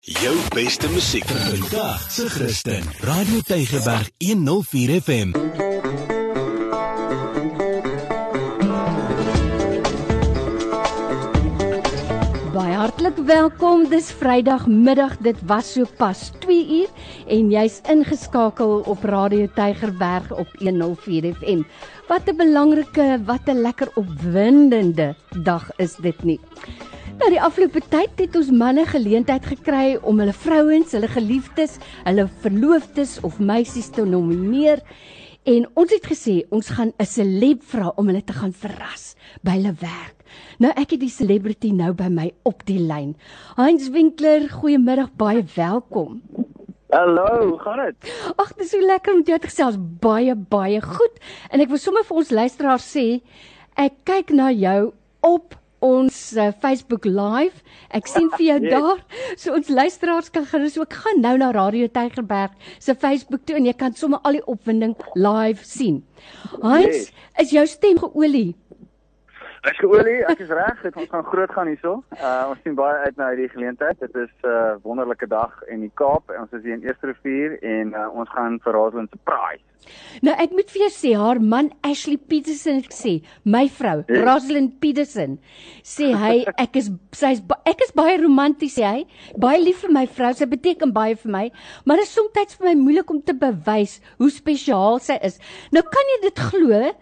[0.00, 2.82] Jou beste musiek vandag se Christen.
[3.00, 5.30] Radio Tygerberg 104 FM.
[12.54, 13.88] Baie hartlik welkom.
[13.90, 15.16] Dis Vrydagmiddag.
[15.18, 16.88] Dit was so pas 2 uur
[17.26, 21.62] en jy's ingeskakel op Radio Tygerberg op 104 FM.
[22.06, 26.40] Wat 'n belangrike, wat 'n lekker opwindende dag is dit nie.
[27.18, 31.74] Nou die afgelope tyd het ons manne geleentheid gekry om hulle vrouens, hulle geliefdes,
[32.04, 34.84] hulle verloofdes of meisies te nomineer
[35.50, 39.58] en ons het gesê ons gaan 'n celeb vra om hulle te gaan verras by
[39.58, 40.22] hulle werk.
[40.58, 43.16] Nou ek het die celebrity nou by my op die lyn.
[43.56, 46.22] Heinz Winkler, goeiemiddag, baie welkom.
[46.90, 48.12] Hallo, hoe gaan dit?
[48.36, 49.76] Ag, dis so lekker om jou te gesels.
[50.00, 51.18] Baie baie goed.
[51.50, 53.22] En ek wil sommer vir ons luisteraars sê,
[53.74, 57.62] ek kyk na jou op ons uh, Facebook live.
[57.90, 58.70] Ek sien vir jou Yes.
[58.72, 58.98] daar.
[59.36, 63.66] So ons luisteraars kan gerus ook gaan nou na Radio Tygerberg se Facebook toe en
[63.66, 66.02] jy kan sommer al die opwinding live sien.
[66.62, 67.12] Heinz, Yes.
[67.38, 68.54] is jou stem geolie?
[69.66, 71.96] Ek geolie, ek is reg, dit ons gaan groot gaan hierso.
[72.14, 73.98] Uh ons sien baie uit na hierdie geleentheid.
[74.00, 76.30] Dit is 'n uh, wonderlike dag in die Kaap.
[76.40, 79.62] Ons is hier in Eerste Rivier en uh, ons gaan vir Rosalind surprise.
[80.22, 83.12] Nou ek moet vir jou sê haar man Ashley Peterson het gesê,
[83.44, 84.22] my vrou, Ja.
[84.26, 85.38] Rosalind Peterson,
[85.86, 89.06] sê hy ek is sy's ek is baie romanties sê hy,
[89.38, 91.44] baie lief vir my vrou, sy beteken baie vir my,
[91.84, 95.38] maar dit is soms vir my moeilik om te bewys hoe spesiaal sy is.
[95.72, 96.92] Nou kan jy dit glo?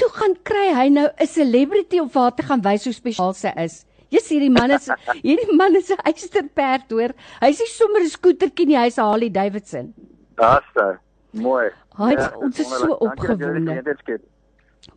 [0.00, 3.52] Toe gaan kry hy nou 'n celebrity op waar te gaan wys hoe spesiaal sy
[3.56, 3.84] is.
[4.10, 4.88] Jy sien hierdie man is
[5.26, 7.12] hierdie man is 'n eysterperd hoor.
[7.42, 9.92] Hy's nie sommer 'n skootertjie nie, hy's 'n Harley Davidson.
[10.36, 11.09] Daar's dit.
[11.32, 11.70] Mooi.
[11.98, 13.82] Hy Ja, ons is so opgewonde.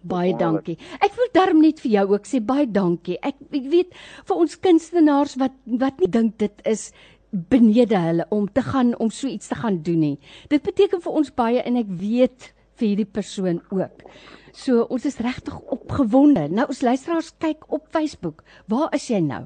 [0.01, 0.77] Baie dankie.
[1.03, 3.17] Ek wil darm net vir jou ook sê baie dankie.
[3.21, 6.91] Ek ek weet vir ons kunstenaars wat wat nie dink dit is
[7.33, 10.19] benede hulle om te gaan om so iets te gaan doen nie.
[10.49, 14.05] Dit beteken vir ons baie en ek weet vir hierdie persoon ook.
[14.53, 16.47] So ons is regtig opgewonde.
[16.49, 18.43] Nou ons luisteraars kyk op Facebook.
[18.69, 19.45] Waar is jy nou?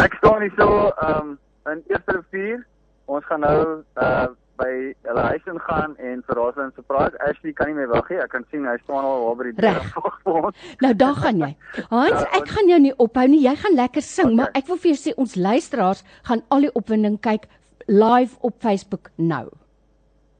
[0.00, 2.66] Ek staan hier so um in Eerste Rivier.
[3.06, 4.28] Ons gaan nou uh
[4.60, 4.70] by
[5.08, 7.16] hulle huis ingaan en vir Rosalind surprise.
[7.26, 8.18] Ashley kan nie meer wag nie.
[8.22, 10.66] Ek kan sien hy staan al waar by die deur wag vir ons.
[10.84, 11.50] Nou daar gaan jy.
[11.92, 13.42] Hans, ek gaan jou nie ophou nie.
[13.46, 16.74] Jy gaan lekker sing, maar ek wil vir jou sê ons luisteraars gaan al die
[16.82, 17.48] opwinding kyk
[17.90, 19.48] live op Facebook nou.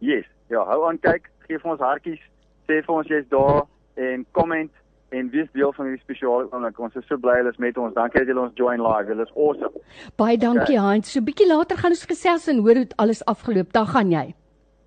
[0.05, 0.29] Yes.
[0.51, 2.23] Ja, hou aan kyk, gee vir ons hartjies,
[2.67, 3.65] sê vir ons jy's daar
[4.01, 4.71] en comment
[5.11, 6.79] en wees deel van hierdie spesiale oomblik.
[6.79, 7.95] Ons is so bly hulle is met ons.
[7.95, 9.09] Dankie dat julle ons join live.
[9.11, 9.83] Julle is awesome.
[10.21, 11.11] Baie dankie Hans.
[11.13, 13.73] So bietjie later gaan ons gesels en hoor hoe dit alles afgeloop.
[13.77, 14.25] Daar gaan jy.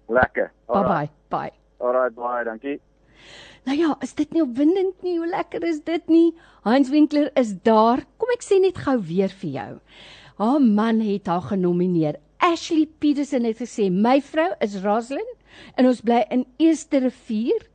[0.09, 0.51] Lekker.
[0.67, 1.13] Bye Alright.
[1.29, 1.39] bye.
[1.49, 1.53] Bye.
[1.83, 2.79] Alright, baie dankie.
[3.67, 5.17] Nou ja, is dit nie opwindend nie?
[5.17, 6.33] Hoe lekker is dit nie?
[6.67, 8.03] Hans Winkler is daar.
[8.19, 9.71] Kom ek sê net gou weer vir jou.
[10.41, 12.19] Haar man het haar genomineer.
[12.43, 15.37] Ashley Peterson het gesê, "My vrou is Rosalind
[15.77, 17.72] en ons bly in Eerste Rivier."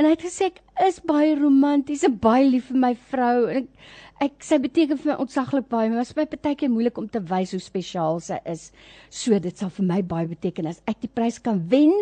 [0.00, 3.58] En hy het gesê ek is baie romanties en baie lief vir my vrou en
[3.60, 3.90] ek,
[4.24, 7.20] ek sy beteken vir my ontsaglik baie, maar dit is my partykeer moeilik om te
[7.28, 8.70] wys hoe spesiaal sy is.
[9.12, 11.92] So dit sal vir my baie beteken as ek die prys kan wen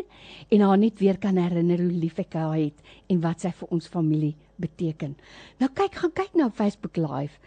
[0.53, 3.75] en haar net weer kan herinner hoe lief ek haar het en wat sy vir
[3.75, 5.17] ons familie beteken.
[5.59, 7.41] Nou kyk, gaan kyk na Facebook live.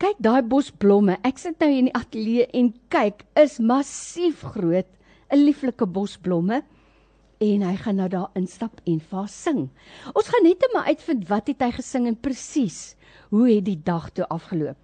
[0.00, 1.18] Kyk daai bos blomme.
[1.28, 4.88] Ek sit nou hier in die ateljee en kyk, is massief groot,
[5.28, 6.62] 'n lieflike bos blomme
[7.40, 9.60] en hy gaan nou daar instap en vir haar sing.
[10.12, 12.80] Ons gaan net maar uitvind wat het hy gesing en presies
[13.32, 14.76] hoe het die dag toe afgeloop.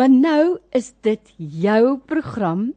[0.00, 2.70] Maar nou is dit jou program.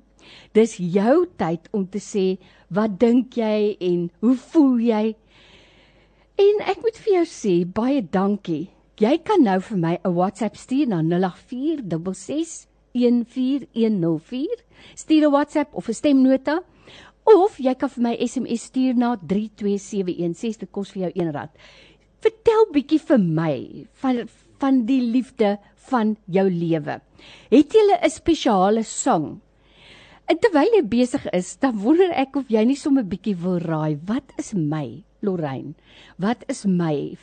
[0.51, 2.37] Dis jou tyd om te sê
[2.73, 5.15] wat dink jy en hoe voel jy?
[6.43, 8.71] En ek moet vir jou sê baie dankie.
[8.99, 14.63] Jy kan nou vir my 'n WhatsApp stuur na 0846 14104.
[14.95, 16.63] Stuur 'n WhatsApp of 'n stemnota
[17.29, 20.59] of jy kan vir my SMS stuur na 32716.
[20.63, 21.51] Dit kos vir jou R1.
[22.23, 23.55] Vertel bietjie vir my
[24.01, 24.25] van
[24.63, 25.57] van die liefde
[25.89, 27.01] van jou lewe.
[27.51, 29.41] Het jy 'n spesiale sang?
[30.31, 33.99] En terwyl jy besig is, dan wonder ek of jy nie sommer bietjie wil raai.
[34.07, 35.73] Wat is my, Lorraine?
[36.17, 37.17] Wat is my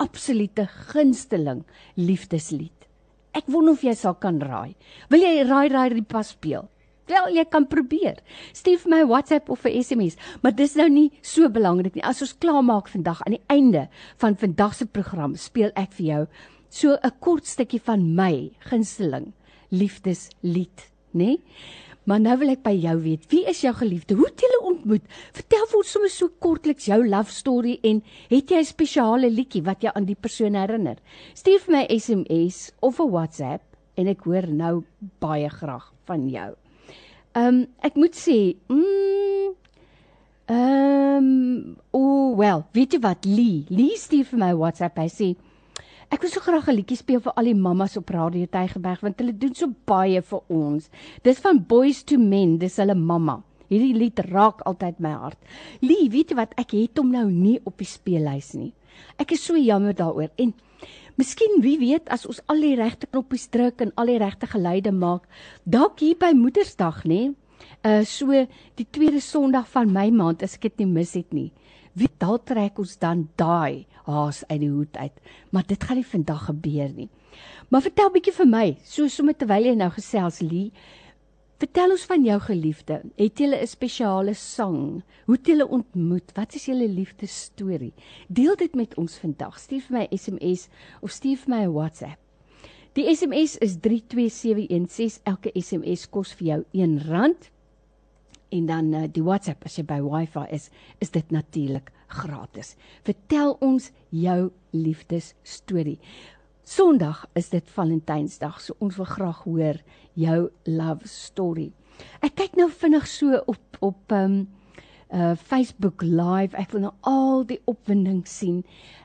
[0.00, 1.64] absolute gunsteling
[1.96, 2.88] liefdeslied?
[3.34, 4.74] Ek wonder of jy sal kan raai.
[5.10, 6.71] Wil jy raai raai die pas speel?
[7.10, 8.20] Wel, jy kan probeer.
[8.52, 12.04] Stuur vir my 'n WhatsApp of 'n SMS, maar dis nou nie so belangrik nie.
[12.04, 16.26] As ons klaarmaak vandag aan die einde van vandag se program, speel ek vir jou
[16.68, 19.32] so 'n kort stukkie van my gunsteling
[19.70, 21.24] liefdeslied, né?
[21.24, 21.40] Nee?
[22.04, 24.16] Maar nou wil ek by jou weet, wie is jou geliefde?
[24.18, 25.04] Hoe het julle ontmoet?
[25.32, 29.62] Vertel vir ons sommer so kortliks jou love story en het jy 'n spesiale liedjie
[29.62, 30.96] wat jou aan die persoon herinner?
[31.34, 33.62] Stuur vir my SMS of 'n WhatsApp
[33.94, 34.84] en ek hoor nou
[35.20, 36.61] baie graag van jou.
[37.32, 39.54] Ehm um, ek moet sê, mm,
[40.52, 44.98] ehm um, o, oh, well, weet jy wat Lee, Lee stuur vir my WhatsApp.
[44.98, 45.30] Hy sê
[46.12, 49.20] Ek wil so graag 'n liedjie speel vir al die mammas op Radio Tygerberg want
[49.22, 50.90] hulle doen so baie vir ons.
[51.24, 53.38] Dis van Boys to Men, dis hulle mamma.
[53.70, 55.38] Hierdie lied raak altyd my hart.
[55.80, 56.52] Lee, weet jy wat?
[56.60, 58.74] Ek het hom nou nie op die speellys nie.
[59.16, 60.28] Ek is so jammer daaroor.
[60.36, 60.52] En
[61.20, 64.92] miskien wie weet as ons al die regte knoppies druk en al die regte geluide
[64.92, 65.28] maak,
[65.64, 67.32] dalk hier by Moedersdag, nê?
[67.86, 68.30] Uh so
[68.78, 71.50] die tweede Sondag van my maand as ek dit nie mis het nie.
[71.94, 75.18] Wie dalk trek ons dan daai haas uit die hoed uit.
[75.50, 77.08] Maar dit gaan nie vandag gebeur nie.
[77.70, 80.72] Maar vertel bietjie vir my, so sommer terwyl jy nou gesels Lee,
[81.62, 82.96] vertel ons van jou geliefde.
[83.16, 85.02] Het jy 'n spesiale sang?
[85.26, 86.32] Hoe het julle ontmoet?
[86.34, 87.92] Wat is julle liefdesstorie?
[88.28, 89.58] Deel dit met ons vandag.
[89.58, 90.68] Stuur vir my 'n SMS
[91.00, 92.18] of stuur vir my 'n WhatsApp.
[92.92, 95.20] Die SMS is 32716.
[95.24, 97.50] Elke SMS kos vir jou R1
[98.48, 102.76] en dan uh, die WhatsApp as jy by Wi-Fi is, is dit natuurlik gratis.
[103.02, 105.98] Vertel ons jou liefdesstorie.
[106.72, 109.80] Sondag is dit Valentynsdag, so ons wil graag hoor
[110.16, 111.66] jou love story.
[112.24, 114.36] Ek kyk nou vinnig so op op um
[115.12, 116.56] uh Facebook live.
[116.56, 118.62] Ek wil nou al die opwinding sien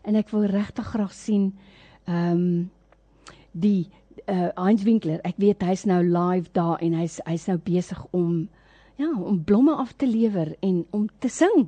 [0.08, 1.50] en ek wil regtig graag sien
[2.08, 2.70] um
[3.52, 3.90] die
[4.32, 5.20] uh Heinz Winkler.
[5.28, 8.46] Ek weet hy's nou live daar en hy's hy's nou besig om
[8.96, 11.68] ja, om blomme af te lewer en om te sing.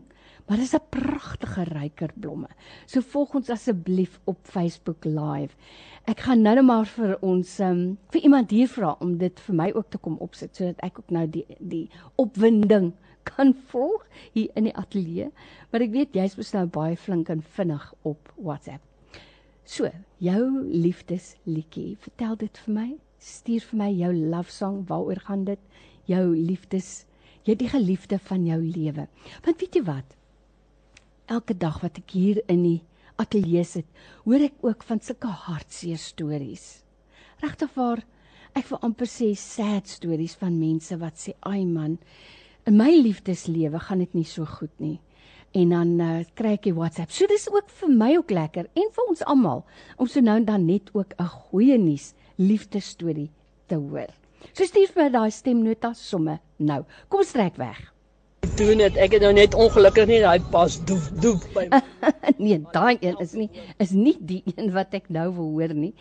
[0.50, 2.48] Maar dis 'n pragtige ryker blomme.
[2.86, 5.56] So volg ons asseblief op Facebook Live.
[6.04, 9.56] Ek gaan nou net maar vir ons um, vir iemand hier vra om dit vir
[9.56, 12.94] my ook te kom opsit sodat ek ook nou die die opwinding
[13.30, 15.30] kan volg hier in die ateljee.
[15.72, 18.82] Maar ek weet jy's mos nou baie flink en vinnig op WhatsApp.
[19.64, 22.90] So, jou liefdesliedjie, vertel dit vir my.
[23.20, 25.60] Stuur vir my jou love song, waaroor gaan dit?
[26.06, 27.06] Jou liefdes
[27.46, 29.06] jy die geliefde van jou lewe.
[29.46, 30.19] Want weet jy wat?
[31.30, 32.80] Elke dag wat ek hier in die
[33.22, 33.86] ateljee sit,
[34.24, 36.80] hoor ek ook van sulke hartseer stories.
[37.44, 38.02] Regtig waar
[38.58, 42.00] ek wil amper sê sad stories van mense wat sê, "Ai man,
[42.66, 45.00] in my liefdeslewe gaan dit nie so goed nie."
[45.54, 47.12] En dan uh, kry ek die WhatsApp.
[47.12, 49.66] So dis ook vir my ook lekker en vir ons almal
[49.98, 53.30] om so nou en dan net ook 'n goeie nuus liefdesstorie
[53.68, 54.10] te hoor.
[54.54, 56.86] So stuur vir daai stemnota somme nou.
[57.08, 57.94] Kom strek weg.
[58.60, 58.98] Doen dit.
[59.00, 61.70] Ek het nou net ongelukkig nie daai pas doef doef by.
[62.44, 63.48] nee, daai een is nie
[63.80, 65.94] is nie die een wat ek nou wil hoor nie.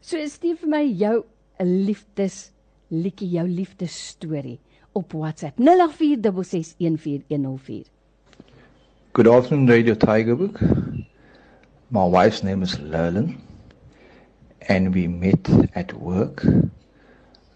[0.00, 1.28] So stuur vir my jou
[1.60, 2.56] 'n liefdes
[2.88, 4.60] liedjie, jou liefdesstorie
[4.96, 7.84] op WhatsApp 0846614104.
[9.12, 10.60] Good afternoon, Radio Tigerbook.
[11.88, 13.36] My wife's name is Lerlin,
[14.68, 16.46] and we met at work.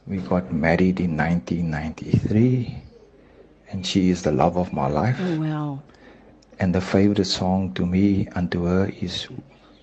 [0.05, 2.90] We got married in 1993,
[3.71, 5.17] and she is the love of my life.
[5.21, 5.83] Oh wow.
[6.59, 9.29] And the favorite song to me and to her is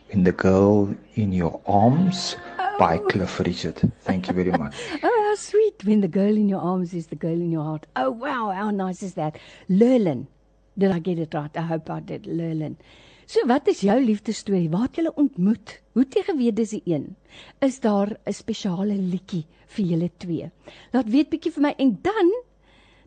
[0.10, 2.36] "In the Girl in Your Arms"
[2.80, 3.82] by Cliff Richard.
[4.02, 4.76] Thank you very much.
[5.04, 5.84] Oh, how sweet.
[5.84, 7.88] When the girl in your arms is the girl in your heart.
[7.96, 8.52] Oh, wow.
[8.52, 9.38] How nice is that?
[9.70, 10.28] Lerlin.
[10.78, 11.56] Did I get it right?
[11.58, 12.26] I hope I did.
[12.28, 12.78] Lerlin.
[13.26, 14.70] So wat is jou liefdesstorie?
[14.70, 15.82] Waar het julle ontmoet?
[15.94, 17.16] Hoe het jy geweet dis die een?
[17.60, 20.52] Is daar 'n spesiale liedjie vir julle twee?
[20.94, 22.32] Laat weet bietjie vir my en dan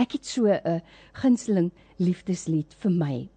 [0.00, 0.80] Ek het so 'n
[1.12, 3.28] gunsteling liefdeslied vir my.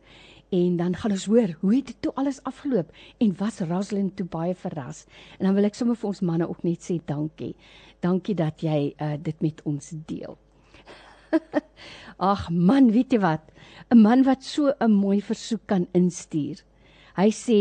[0.50, 4.26] en dan gaan ons hoor hoe het dit toe alles afgeloop en was Rosalind toe
[4.26, 5.04] baie verras.
[5.38, 7.54] En dan wil ek sommer vir ons manne ook net sê dankie.
[8.00, 10.38] Dankie dat jy uh dit met ons deel.
[12.32, 13.52] Ag man, weet jy wat?
[13.90, 16.62] 'n Man wat so 'n mooi versoek kan instuur.
[17.16, 17.60] Hy sê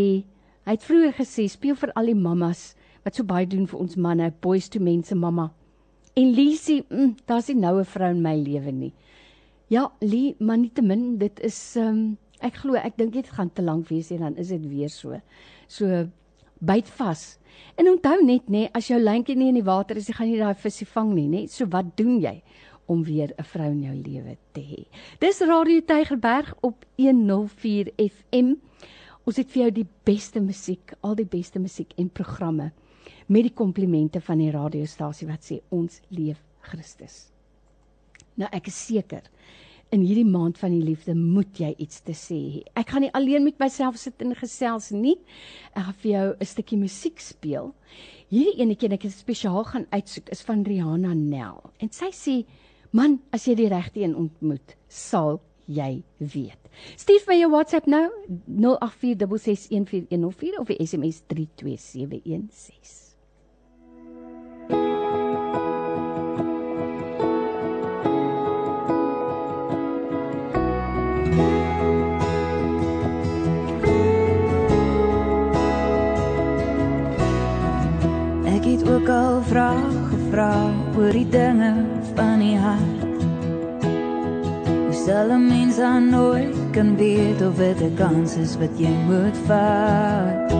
[0.66, 3.96] hy het vroeër gesê speel vir al die mammas wat so baie doen vir ons
[3.96, 5.52] manne, boys to mense mamma.
[6.16, 8.94] En Lisie, mm, daar's nie nou 'n vrou in my lewe nie.
[9.68, 13.64] Ja, Lie, maar nietemin, dit is ehm um, Ek glo ek dink dit gaan te
[13.64, 15.20] lank wees en dan is dit weer so.
[15.68, 16.06] So
[16.60, 17.38] byt vas.
[17.80, 20.40] En onthou net nê, as jou lyntjie nie in die water is, jy gaan nie
[20.40, 21.46] daai visie vang nie, nê?
[21.52, 22.42] So wat doen jy
[22.92, 24.86] om weer 'n vrou in jou lewe te hê?
[25.20, 28.56] Dis Radio Tygerberg op 104 FM.
[29.26, 32.72] Ons het vir jou die beste musiek, al die beste musiek en programme
[33.28, 37.32] met die komplimente van die radiostasie wat sê ons leef Christus.
[38.36, 39.24] Nou ek is seker
[39.94, 42.62] in hierdie maand van die liefde moet jy iets te sê hê.
[42.80, 45.18] Ek gaan nie alleen met myself sit en gesels nie.
[45.76, 47.74] Ek gaan vir jou 'n stukkie musiek speel.
[48.30, 51.72] Hierdie enetjie wat ek spesiaal gaan uitsoek is van Rihanna Nel.
[51.80, 52.46] En sy sê:
[52.92, 56.58] "Man, as jy die regte een ontmoet, sal jy weet."
[56.98, 58.10] Stuur my jou WhatsApp nou
[58.48, 63.05] 0846614104 of die SMS 32716.
[78.88, 80.54] Ook al vrae gevra
[80.98, 81.74] oor die dinge
[82.16, 83.02] van die hart.
[84.68, 88.96] Hoe sal 'n mens dan nooit kan weet of dit 'n kans is wat jy
[89.08, 90.52] moet vat?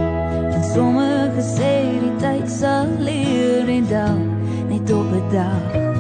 [0.56, 4.20] En sommige sê die tyd sal leer en dan
[4.70, 5.95] net op 'n dag.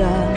[0.00, 0.29] Net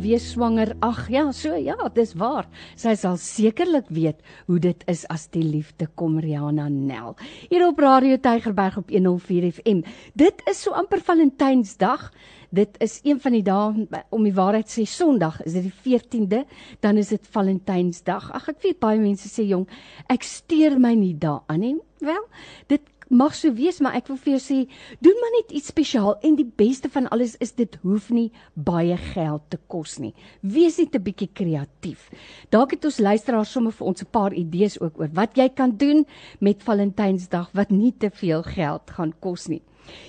[0.00, 0.74] weer swanger.
[0.80, 2.48] Ag ja, so ja, dis waar.
[2.78, 7.16] Sy sal sekerlik weet hoe dit is as die liefde kom Rihanna Nel.
[7.50, 9.82] Hier op Radio Tygerberg op 104 FM.
[10.18, 12.08] Dit is so amper Valentynsdag.
[12.50, 16.40] Dit is een van die dae om die waarheid sê Sondag, is dit die 14de,
[16.82, 18.32] dan is dit Valentynsdag.
[18.34, 19.68] Ag ek weet baie mense sê jong,
[20.10, 21.76] ek steur my nie daaraan nie.
[22.02, 22.24] Wel,
[22.72, 24.58] dit mag so wees, maar ek wil vir jou sê,
[25.02, 28.96] doen maar net iets spesiaal en die beste van alles is dit hoef nie baie
[29.10, 30.14] geld te kos nie.
[30.42, 32.10] Wees net 'n bietjie kreatief.
[32.50, 35.76] Dalk het ons luisteraars sommer vir ons 'n paar idees ook oor wat jy kan
[35.76, 36.06] doen
[36.40, 39.62] met Valentynsdag wat nie te veel geld gaan kos nie.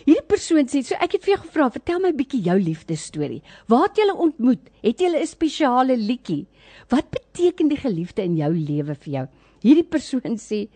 [0.05, 3.41] Hierdie persoon sê, so ek het vir jou gevra, vertel my 'n bietjie jou liefdesstorie.
[3.67, 4.69] Waar het julle ontmoet?
[4.83, 6.45] Het julle 'n spesiale liedjie?
[6.89, 9.27] Wat beteken die geliefde in jou lewe vir jou?
[9.61, 10.67] Hierdie persoon sê,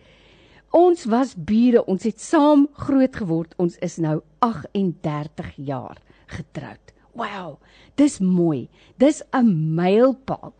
[0.76, 3.54] ons was bure, ons het saam groot geword.
[3.62, 5.96] Ons is nou 38 jaar
[6.28, 6.92] getroud.
[7.16, 7.56] Wow,
[7.96, 8.68] dis mooi.
[9.00, 10.52] Dis 'n mylpaal.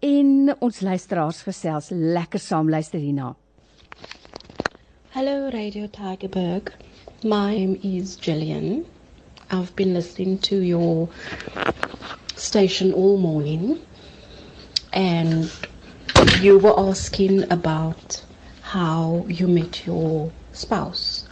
[0.00, 3.36] En ons luisteraars gesels lekker saam luister hierna.
[5.18, 6.70] Hello, Radio Tigerberg.
[7.24, 8.84] My name is Jillian.
[9.50, 11.08] I've been listening to your
[12.36, 13.84] station all morning,
[14.92, 15.50] and
[16.40, 18.22] you were asking about
[18.62, 21.26] how you met your spouse.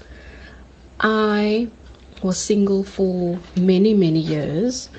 [0.99, 1.71] I
[2.25, 4.90] was single for many, many years,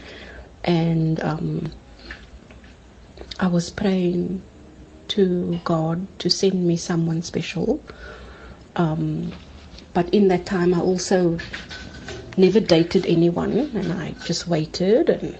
[0.63, 1.73] and um,
[3.37, 4.43] I was praying
[5.09, 7.81] to God to send me someone special.
[8.77, 9.33] Um,
[9.93, 11.39] but in that time, I also
[12.37, 15.37] never dated anyone, and I just waited and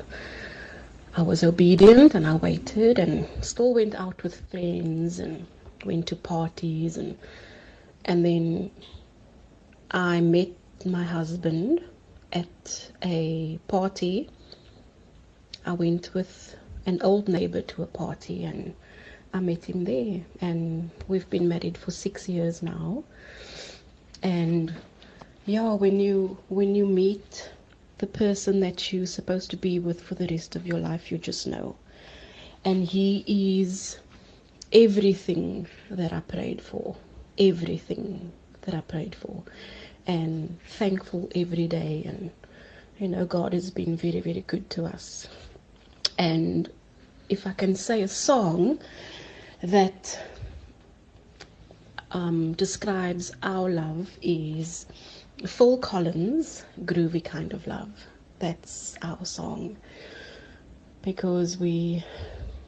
[1.15, 5.47] I was obedient and I waited and still went out with friends and
[5.85, 7.17] went to parties and
[8.05, 8.71] and then
[9.91, 10.49] I met
[10.85, 11.81] my husband
[12.33, 14.29] at a party.
[15.65, 18.75] I went with an old neighbor to a party and
[19.37, 23.03] I met him there and we've been married for 6 years now.
[24.23, 24.73] And
[25.45, 27.51] yeah, when you when you meet
[27.99, 31.19] the person that you're supposed to be with for the rest of your life, you
[31.19, 31.75] just know.
[32.65, 33.23] And He
[33.61, 33.99] is
[34.73, 36.95] everything that I prayed for,
[37.37, 39.43] everything that I prayed for,
[40.07, 42.03] and thankful every day.
[42.07, 42.31] And
[42.99, 45.27] you know, God has been very, very good to us.
[46.17, 46.69] And
[47.29, 48.79] if I can say a song
[49.61, 50.19] that
[52.11, 54.85] um, describes our love is
[55.45, 57.89] Phil Collins, Groovy Kind of Love.
[58.39, 59.77] That's our song.
[61.01, 62.03] Because we,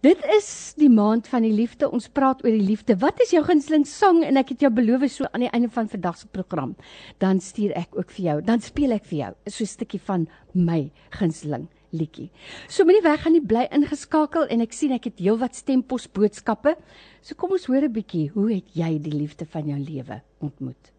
[0.01, 1.91] Dit is die maand van die liefde.
[1.91, 2.97] Ons praat oor die liefde.
[2.97, 4.23] Wat is jou gunsteling sang?
[4.23, 6.75] En ek het jou beloof so aan die einde van vandag se program,
[7.17, 8.41] dan stuur ek ook vir jou.
[8.41, 12.29] Dan speel ek vir jou so 'n stukkie van my gunsteling liedjie.
[12.67, 16.75] So moenie weg gaan nie, bly ingeskakel en ek sien ek het heelwat stempos boodskappe.
[17.21, 20.93] So kom ons hoor 'n bietjie, hoe het jy die liefde van jou lewe ontmoet?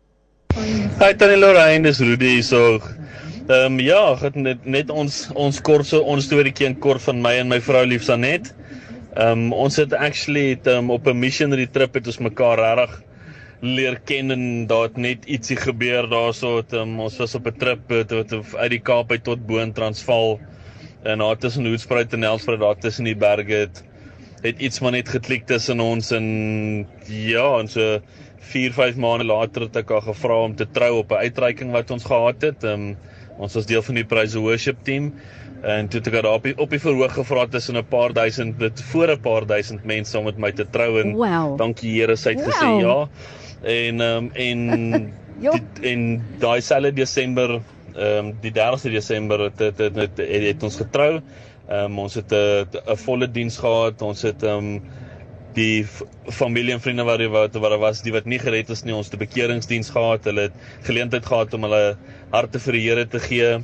[0.98, 2.80] Hi Tannie Lorraine, dis Rudy hierso.
[3.48, 7.22] Ehm um, ja, het net net ons ons kort so ons storieetjie in kort van
[7.22, 8.50] my en my vrou Liefsanet.
[9.14, 13.02] Ehm um, ons het actually het, um, op 'n missionary trip het ons mekaar regtig
[13.60, 16.56] leer ken en daar het net ietsie gebeur daarso.
[16.56, 19.72] Het, um, ons was op 'n trip het, uit die Kaap uit tot bo in
[19.72, 20.40] Transvaal
[21.02, 23.84] en daar tussen Hoedspruit en Nelspruit daar tussen die berge het
[24.42, 26.26] het iets maar net geklik tussen ons en
[27.06, 28.00] ja en so
[28.50, 31.90] 4 5 maande later het ek haar gevra om te trou op 'n uitreiking wat
[31.90, 32.64] ons gehad het.
[32.64, 32.96] Um,
[33.38, 35.12] ons was deel van die Praise Worship team
[35.62, 38.58] en toe het ek daar op die, op die verhoog gevra tussen 'n paar duisend
[38.58, 41.58] dit voor 'n paar duisend mense om met my te trou en wow.
[41.58, 42.52] dankie Here sy het wow.
[42.52, 43.08] gesê ja.
[43.62, 44.60] En um, en
[45.40, 47.60] die, en daai selfde Desember
[48.00, 51.12] ehm um, die 30 Desember het het, het, het, het, het ons getrou.
[51.68, 54.02] Ehm um, ons het 'n volle diens gehad.
[54.02, 54.82] Ons het ehm um,
[55.54, 55.86] die
[56.30, 59.18] familie en vriende wat wat wat was die wat nie gered is nie, ons 'n
[59.18, 60.24] bekeringsdiens gehad.
[60.24, 61.96] Hulle het geleentheid gehad om hulle
[62.30, 63.58] harte vir die Here te gee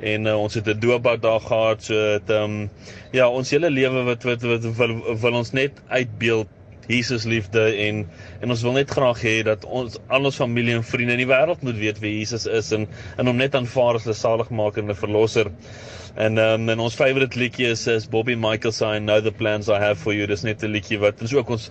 [0.00, 1.82] en uh, ons het 'n doopbad daar gehad.
[1.82, 2.70] So het um,
[3.12, 6.48] ja, ons hele lewe wat wat wat wil, wil ons net uitbeeld
[6.90, 8.02] Jesus liefde en
[8.40, 11.30] en ons wil net graag hê dat ons al ons familie en vriende in die
[11.30, 14.90] wêreld moet weet wie Jesus is en en hom net aanvaar as 'n saligmaker en
[14.90, 15.52] 'n verlosser.
[16.16, 19.68] En um, en ons favourite liedjie is is Bobby Michael se I know the plans
[19.68, 20.26] I have for you.
[20.26, 21.70] Dis net 'n liedjie wat is ook ons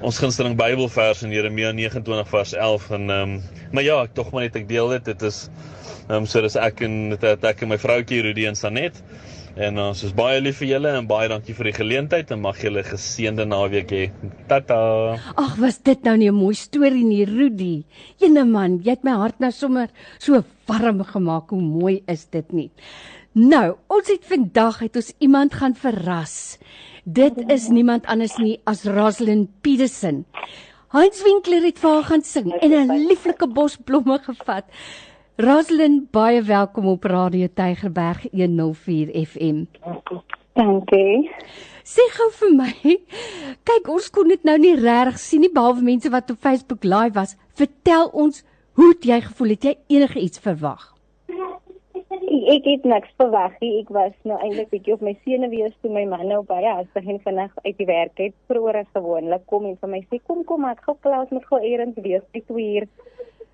[0.00, 4.30] ons gunsteling Bybelvers in Jeremia 29 vers 11 en ehm um, maar ja, ek tog
[4.32, 5.04] maar net ek deel dit.
[5.04, 5.48] Dit is
[6.08, 9.02] ehm um, so dis ek en dit ek en my vroutjie Rudy en Sanet.
[9.54, 12.58] En ons is baie lief vir julle en baie dankie vir die geleentheid en mag
[12.58, 14.02] julle geseënde naweek hê.
[14.50, 14.78] Tata.
[15.38, 17.84] Ag, was dit nou nie 'n mooi storie nie, Rudy?
[18.18, 19.88] Ene man, jy het my hart nou sommer
[20.18, 21.50] so warm gemaak.
[21.50, 22.70] Hoe mooi is dit nie?
[23.32, 26.58] Nou, ons het vandag het ons iemand gaan verras.
[27.04, 30.24] Dit is niemand anders nie as Rosalind Petersen.
[30.94, 34.64] Heinz Winkler het vir haar gaan sing en 'n lieflike bos blomme gevat.
[35.36, 39.64] Rosalind, baie welkom op Radio Tygerberg 104 FM.
[40.52, 41.30] Dankie.
[41.82, 42.92] Sê gou vir my,
[43.66, 47.16] kyk ons kon dit nou nie regtig sien nie behalwe mense wat op Facebook live
[47.18, 47.34] was.
[47.58, 48.44] Vertel ons,
[48.78, 49.56] hoe het jy gevoel?
[49.56, 50.84] Het jy enige iets verwag?
[52.54, 53.72] Ek het niks verwag nie.
[53.80, 57.18] Ek was nou eintlik bietjie op my senuwees toe my man nou baie as begin
[57.26, 60.70] vanaand uit die werk het vroeër as gewoonlik kom en vir my sê kom kom
[60.70, 62.88] ek gou klaar met gou eers wees by 2 uur.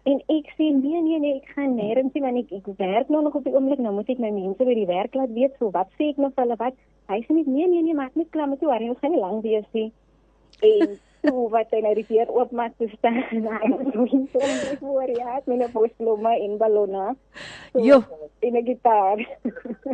[0.09, 3.23] En ek sê nee nee nee, ek gaan nêrens nie want ek ek werk nou
[3.23, 5.69] nog op die oomblik, nou moet ek my mense by die werk laat weet so
[5.75, 6.79] wat sê ek nou vir hulle wat?
[7.13, 9.45] Hy sê nie nee nee nee, maak net klaar met jou, hy gaan nie lank
[9.45, 9.91] wees nie.
[10.65, 14.41] En so wat hy nou die deur oopmaak te staan hy hom so
[14.81, 17.17] voor ja, met 'n bosblomme en ballonne.
[17.73, 18.03] So, Jo.
[18.41, 19.19] En 'n gitaar.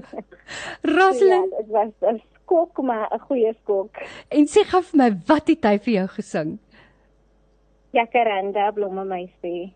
[0.96, 3.90] Rosalind, ja, dit was 'n skok maar 'n goeie skok.
[4.28, 6.58] en sê gou vir my, wat het hy vir jou gesing?
[7.96, 9.72] Jacaranda blomme meisie.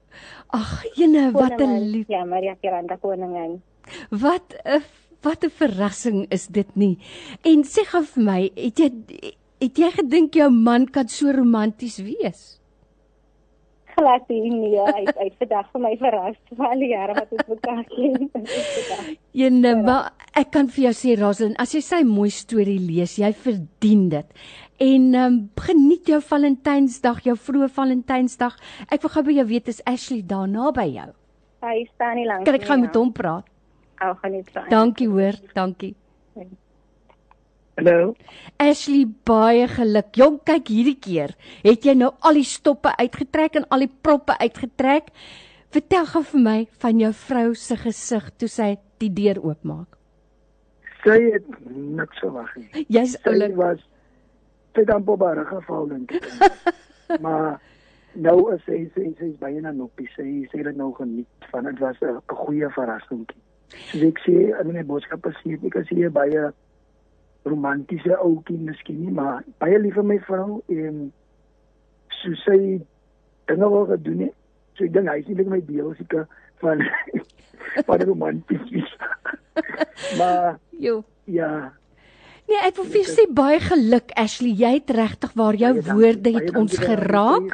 [0.53, 2.09] Ag, jene, wat 'n lief.
[2.09, 3.63] Ja, maar Jacaranda koningin.
[4.11, 4.83] Wat 'n
[5.23, 6.99] wat 'n verrassing is dit nie.
[7.45, 8.91] En sê gou vir my, het jy
[9.61, 12.61] het jy gedink jou man kan so romanties wees?
[13.97, 17.49] Glad nie, nee, hy hy vandag vir my verras vir al die jare wat ons
[17.49, 18.31] mekaar ken.
[19.41, 23.33] Jene, maar ek kan vir jou sê Rosalind, as jy sy mooi storie lees, jy
[23.33, 24.41] verdien dit.
[24.81, 28.55] En um, geniet jou Valentynsdag, jou vroeë Valentynsdag.
[28.89, 31.11] Ek wil gou by jou weet is Ashley daar naby jou?
[31.61, 33.51] Hy staan nie langs Kan ek nie, met hom praat?
[34.01, 34.71] Ou gaan nie staan.
[34.73, 35.93] Dankie hoor, dankie.
[37.77, 38.15] Hallo.
[38.61, 40.17] Ashley, baie geluk.
[40.17, 41.37] Jong, kyk hierdie keer.
[41.61, 45.13] Het jy nou al die stoppe uitgetrek en al die proppe uitgetrek?
[45.77, 50.01] Vertel gou vir my van jou vrou se gesig toe sy die deur oopmaak.
[51.05, 52.87] Sy het niks verwag nie.
[52.89, 53.57] Jy's Sy oulik.
[53.61, 53.85] was
[54.75, 56.27] sy dan bobare geval dink ek.
[57.25, 57.61] maar
[58.15, 60.09] nou is sy sy sy is baie na noppie.
[60.17, 63.27] Sy het dit nou geniet van dit was 'n goeie verrassing.
[63.91, 66.51] Soos ek sê, in my boodskappe sê ek as jy baie
[67.45, 71.13] romantiese ouetjie miskien nie, maar baie lief vir my vrou en
[72.21, 72.81] so sy
[73.47, 74.35] dinge wil gedoen het.
[74.77, 76.27] So ek dink hy is nie net my beelsike
[76.63, 76.83] van
[77.87, 78.97] van romanties.
[80.19, 81.05] maar Jo.
[81.25, 81.73] ja,
[82.51, 84.51] Nee, ek wil vir jou sê baie geluk Ashley.
[84.59, 87.53] Jy het regtig waar jou Baie woorde het ons geraak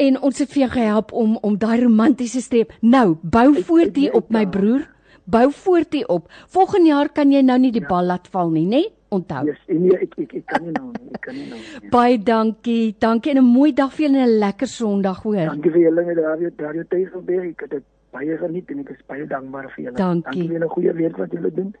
[0.00, 2.72] en ons het vir jou gehelp om om daai romantiese streep.
[2.80, 4.86] Nou, bou voort hier op my broer.
[5.28, 6.30] Bou voort hier op.
[6.48, 8.80] Volgende jaar kan jy nou nie die bal laat val nie, né?
[9.12, 9.42] Onthou.
[9.48, 11.90] Yes, nee, ek ek ek kan nie nou nie, ek kan nie nou nie.
[11.92, 12.94] Baie dankie.
[13.00, 15.52] Dankie en 'n mooi dag vir julle en 'n lekker Sondag hoor.
[15.52, 17.50] Dankie vir julle met radio radio Tygerberg.
[17.52, 19.96] Ek het dit baie geniet en ek is baie dankbaar vir julle.
[19.96, 20.22] Dankie.
[20.24, 21.74] Dankie vir julle goeie werk wat julle doen.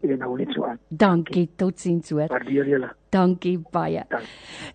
[0.00, 0.78] En hou net so aan.
[0.88, 1.50] Dankie.
[1.56, 2.28] Totsiens hoor.
[2.32, 2.88] Waardeer julle.
[3.12, 4.04] Dankie baie.
[4.08, 4.28] Dankie.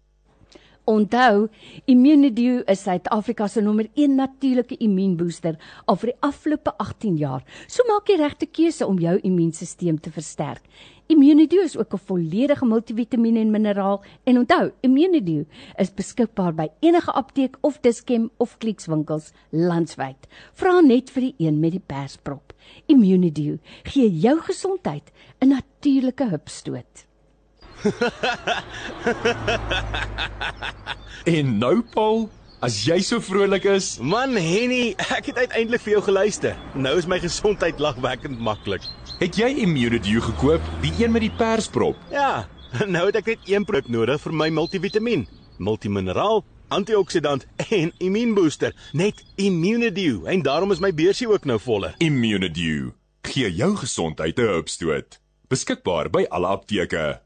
[0.86, 1.48] Onthou,
[1.88, 5.54] Immunedio is Suid-Afrika se nommer 1 natuurlike immuunbooster
[5.88, 7.40] al vir die afgelope 18 jaar.
[7.72, 10.60] So maak die regte keuse om jou immuunstelsel te versterk.
[11.08, 15.46] Immunedio is ook 'n volledige multivitamiene en mineraal en onthou, Immunedio
[15.78, 20.28] is beskikbaar by enige apteek of Dischem of Clicks winkels landwyd.
[20.52, 22.52] Vra net vir die een met die persprop.
[22.86, 27.06] Immunedio gee jou gesondheid 'n natuurlike hupstoot.
[31.36, 32.30] en nou Paul,
[32.64, 36.56] as jy so vrolik is, man Henny, ek het uiteindelik vir jou geluister.
[36.74, 38.84] Nou is my gesondheid lagwekkend maklik.
[39.20, 41.96] Het jy Immunedio gekoop, die een met die persprop?
[42.12, 42.46] Ja,
[42.94, 45.28] nou het ek net een produk nodig vir my multivitamiin,
[45.62, 46.42] multimineraal,
[46.74, 51.94] antioksidant en immuunbooster, net Immunedio en daarom is my beursie ook nou voller.
[52.02, 52.94] Immunedio,
[53.28, 55.20] gee jou gesondheid 'n hupstoot.
[55.48, 57.23] Beskikbaar by alle apteke.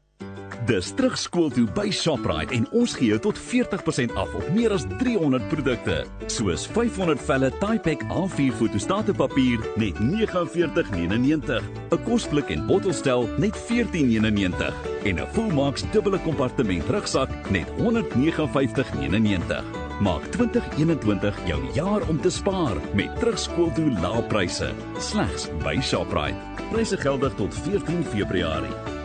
[0.69, 4.83] Dis terugskool toe by Shoprite en ons gee jou tot 40% af op meer as
[4.99, 13.25] 300 produkte, soos 500 velle Typek A4 fotostate papier net R49.99, 'n kosblik en bottelstel
[13.41, 14.73] net R14.99
[15.09, 19.63] en 'n Fullmax dubbele kompartement rugsak net R159.99.
[20.01, 26.37] Maak 2021 jou jaar om te spaar met terugskool toe lae pryse, slegs by Shoprite.
[26.71, 28.98] Pryse geldig tot 14 Februarie.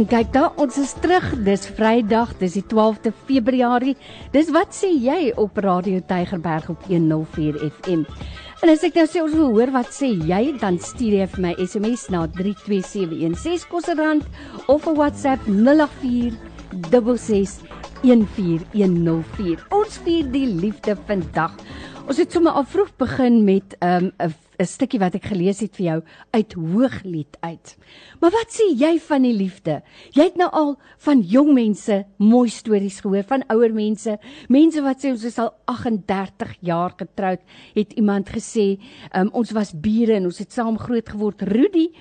[0.00, 1.24] En kyk daar, ons is terug.
[1.44, 3.96] Dis Vrydag, dis die 12de Februarie.
[4.32, 8.06] Dis wat sê jy op Radio Tygerberg op 104 FM.
[8.64, 11.44] En as ek nou sê ons wil hoor wat sê jy, dan stuur jy vir
[11.44, 14.24] my SMS na 32716 kosterrand
[14.72, 16.38] of 'n WhatsApp 084
[16.80, 17.60] 66
[18.02, 19.66] 14104.
[19.68, 21.58] Ons vier die liefde vandag.
[22.10, 23.86] Ons het sommer al vroeg begin met 'n
[24.18, 27.76] um, 'n stukkie wat ek gelees het vir jou uit Hooglied uit.
[28.20, 29.82] Maar wat sê jy van die liefde?
[30.10, 34.18] Jy het nou al van jong mense mooi stories gehoor, van ouer mense,
[34.48, 37.40] mense wat sê ons is al 38 jaar getroud,
[37.74, 38.80] het iemand gesê,
[39.14, 41.42] um, ons was bure en ons het saam groot geword.
[41.42, 41.92] Rudy,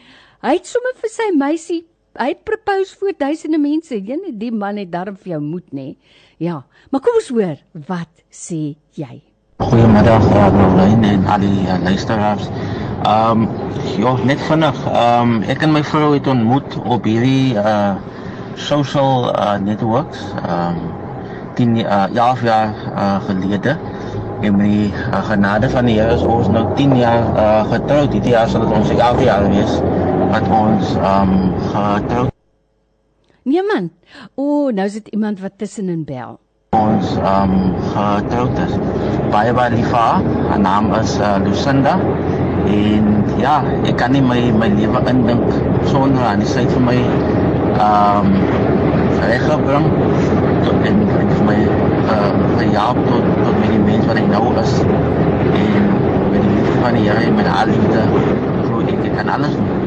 [0.42, 1.86] hy het sommer vir sy meisie
[2.20, 3.96] Hy het propose voor duisende mense.
[3.96, 5.96] Jene, die man het darm vir jou moed, nê?
[6.38, 9.29] Ja, maar kom ons hoor, wat sê jy?
[9.60, 10.24] Goeiemiddag
[10.56, 12.46] Marlene en al die uh, luisteraars.
[13.04, 13.50] Ehm um,
[14.00, 14.78] ja, net vinnig.
[14.88, 18.00] Ehm um, ek en my vrou het ontmoet op hierdie uh
[18.56, 20.24] social uh, networks.
[20.46, 20.96] Ehm um,
[21.60, 23.76] 10 uh, jaar jaar uh, gelede.
[24.40, 28.16] En met die uh, genade van die Here is ons nou 10 jaar uh, getroud.
[28.16, 29.80] Hierdie jaar sal dit ons 11 jaar wees
[30.32, 32.36] wat ons ehm um, getroud.
[33.44, 33.92] Man.
[34.36, 36.40] O, oh, nou is dit iemand wat tussenin bel
[36.78, 37.54] ons um
[37.94, 38.74] getroud is.
[39.34, 40.28] Baie baie lief vir haar.
[40.50, 41.96] Haar naam is uh, Lucinda.
[42.70, 43.08] En
[43.42, 43.56] ja,
[43.90, 45.56] ek kan nie my my lewe indink
[45.90, 46.44] sonder haar.
[46.52, 46.98] Sy het vir my
[47.88, 48.30] um
[49.24, 49.90] reggebring
[50.68, 51.02] tot en,
[51.34, 51.58] vir my
[52.14, 54.78] uh gehelp tot tot met die mens wat ek nou is.
[54.86, 55.92] En
[56.30, 58.08] met die liefde van die Here en met die liefde
[58.70, 59.79] glo ek ek kan alles doen.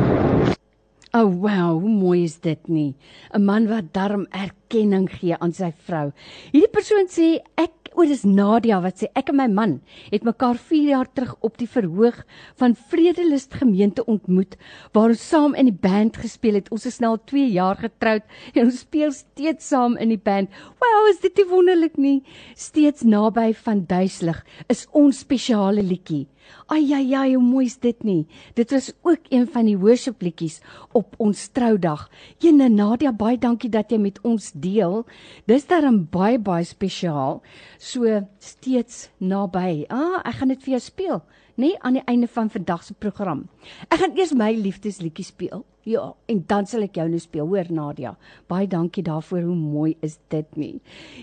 [1.14, 2.94] Oh wow, hoe mooi is dit nie?
[3.36, 6.06] 'n Man wat darm erkenning gee aan sy vrou.
[6.54, 7.26] Hierdie persoon sê
[7.60, 9.74] ek o, dis Nadia wat sê ek en my man
[10.08, 12.22] het mekaar 4 jaar terug op die verhoog
[12.56, 14.56] van Vredelust gemeente ontmoet
[14.96, 16.72] waar ons saam in die band gespeel het.
[16.72, 20.48] Ons is nou al 2 jaar getroud en ons speel steeds saam in die band.
[20.80, 22.22] Wow, is dit nie wonderlik nie?
[22.56, 24.40] Steeds naby van duiselig
[24.72, 26.24] is ons spesiale liedjie.
[26.72, 28.26] Ai ai ai, hoe mooi is dit nie?
[28.54, 30.60] Dit was ook een van die worship liedjies
[30.92, 32.08] op ons troudag.
[32.40, 35.02] Ene Nadia, baie dankie dat jy met ons deel.
[35.50, 37.42] Dis darem baie baie spesiaal.
[37.78, 39.84] So steeds naby.
[39.90, 41.20] Ah, ek gaan dit vir jou speel,
[41.56, 43.46] nê, nee, aan die einde van vandag se program.
[43.90, 45.66] Ek gaan eers my liefdesliedjie speel.
[45.82, 48.14] Ja, en dan sal ek jou nou speel, hoor Nadia.
[48.50, 49.42] Baie dankie daarvoor.
[49.48, 50.76] Hoe mooi is dit nie?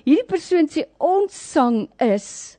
[0.04, 2.59] Hierdie persoon sê ons sang is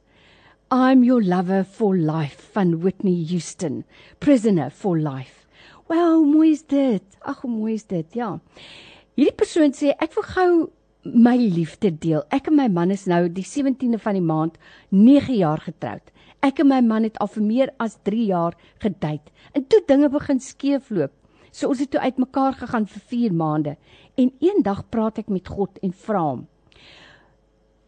[0.72, 3.84] I'm Your Lover for Life van Whitney Houston.
[4.20, 5.48] Prisoner for Life.
[5.88, 7.02] Wel, mooi is dit.
[7.26, 8.06] Ag, hoe mooi is dit.
[8.14, 8.36] Ja.
[9.18, 10.52] Hierdie persoon sê ek wil gou
[11.26, 12.22] my liefde deel.
[12.30, 14.60] Ek en my man is nou die 17de van die maand
[14.94, 16.14] 9 jaar getroud.
[16.46, 19.34] Ek en my man het al vir meer as 3 jaar gedate.
[19.58, 21.10] En toe dinge begin skeefloop.
[21.50, 23.74] So ons het toe uitmekaar gegaan vir 4 maande.
[24.14, 26.46] En eendag praat ek met God en vra hom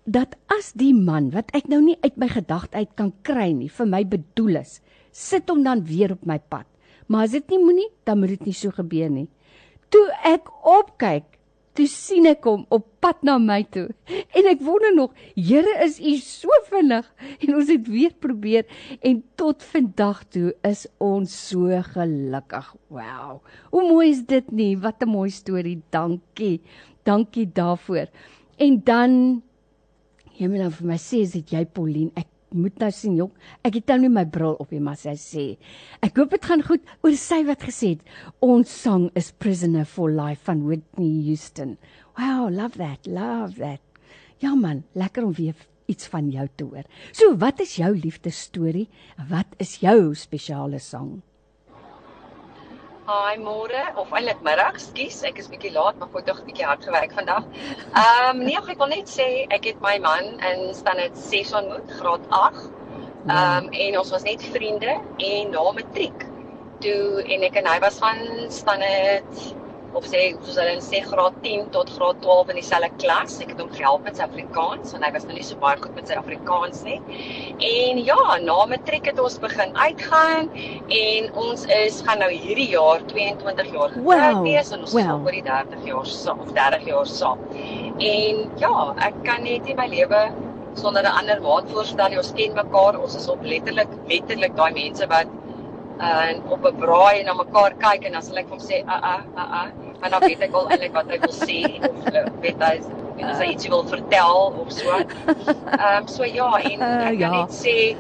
[0.04, 3.70] dat as die man wat ek nou nie uit my gedagte uit kan kry nie
[3.70, 4.80] vir my bedoel is,
[5.12, 6.66] sit hom dan weer op my pad.
[7.06, 9.28] Maar as dit nie moenie, dan moet dit nie so gebeur nie.
[9.92, 11.26] Toe ek opkyk,
[11.76, 13.86] toe sien ek hom op pad na my toe.
[14.08, 17.06] En ek wonder nog, Here, is U so vinnig?
[17.44, 18.66] En ons het weer probeer
[19.00, 22.74] en tot vandag toe is ons so gelukkig.
[22.92, 23.40] Wow.
[23.72, 24.74] Hoe mooi is dit nie?
[24.78, 25.80] Wat 'n mooi storie.
[25.90, 26.60] Dankie.
[27.04, 28.08] Dankie daarvoor.
[28.56, 29.42] En dan
[30.38, 33.32] jy moet nou vir my sê as dit jy Pauline, ek moet nou sien jong.
[33.64, 35.44] Ek het nou nie my bril op nie, maar sy sê.
[36.04, 38.14] Ek hoop dit gaan goed oor sy wat gesê het.
[38.44, 41.76] Ons sang is Prisoner for Life van Whitney Houston.
[42.18, 43.08] Wow, love that.
[43.08, 43.80] Love that.
[44.42, 45.56] Ja man, lekker om weer
[45.90, 46.86] iets van jou te hoor.
[47.12, 48.88] So, wat is jou liefdesstorie?
[49.30, 51.20] Wat is jou spesiale sang?
[53.02, 56.84] Hi môre of eintlik middag, skus, ek is bietjie laat, maar ek het bietjie hard
[56.86, 57.48] gewerk vandag.
[57.98, 61.90] Ehm um, nee, ek wil net sê ek het my man in standaard 6 ontmoet,
[61.98, 62.60] graad 8.
[63.24, 64.94] Ehm um, en ons was net vriende
[65.30, 66.22] en na matriek
[66.86, 68.22] toe en ek en hy was van
[68.60, 69.42] standaard
[69.98, 73.38] of sê soos hulle sê graad 10 tot graad 12 in dieselfde klas.
[73.44, 75.94] Ek het hom gehelp met sy Afrikaans want hy was nog nie so baie goed
[75.98, 76.98] met sy Afrikaans nie.
[77.72, 80.48] En ja, na matriek het ons begin uitgaan
[81.00, 85.02] en ons is gaan nou hierdie jaar 22 jaar getroud Wow, wees en ons wow.
[85.04, 87.44] is oor die 30 jaar saam of 30 jaar saam.
[88.02, 88.74] En ja,
[89.08, 90.24] ek kan net nie my lewe
[90.74, 92.18] sonder 'n ander maat voorstel nie.
[92.18, 92.98] Ons ken mekaar.
[93.00, 95.28] Ons is op letterlik letterlik daai mense wat
[95.98, 99.14] en op 'n braai na mekaar kyk en dan sal ek hom sê a a
[99.36, 99.62] a a
[100.00, 102.80] maar dan weet ek al eintlik wat hy wil sê of uh, weet hy
[103.22, 104.90] as hy iets wil vertel of so.
[104.90, 107.30] Ehm um, so ja en ek kan Ja.
[107.30, 107.96] net sê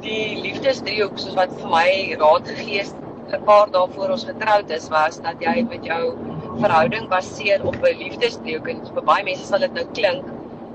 [0.00, 2.94] die liefdesdriehoek soos wat vir my raad gegee is
[3.32, 6.16] 'n paar dae voor ons getroud is was dat jy met jou
[6.60, 10.24] verhouding baseer op 'n liefdesdriehoek en vir baie mense sal dit nou klink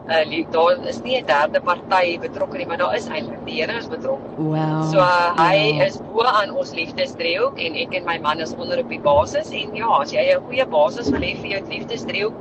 [0.09, 3.61] uh, lief, daar is nie 'n derde party betrokke nie, maar daar is eintlik die
[3.61, 4.29] Here is betrokke.
[4.37, 4.83] Wow.
[4.91, 5.85] So uh, hy Ja.
[5.85, 9.51] is bo aan ons liefdesdriehoek en ek en my man is onder op die basis
[9.51, 12.33] en ja, as jy 'n goeie basis wil hê vir jou liefdesdriehoek,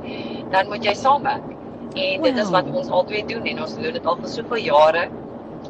[0.51, 1.43] dan moet jy saamwerk.
[1.95, 2.51] En dit is Wow.
[2.51, 5.09] wat ons altyd doen en ons doen dit al vir soveel jare.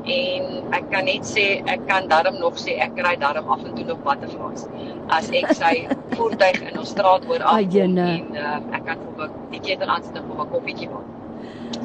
[0.06, 3.74] En ek kan net sê ek kan darm nog sê ek ry darm af en
[3.76, 4.68] toe nog butterflies.
[5.10, 8.02] As ek sy voertuig in ons straat hoor jene.
[8.02, 11.06] en uh, ek kan vir 'n ketel aansit en vir 'n koffietjie maak.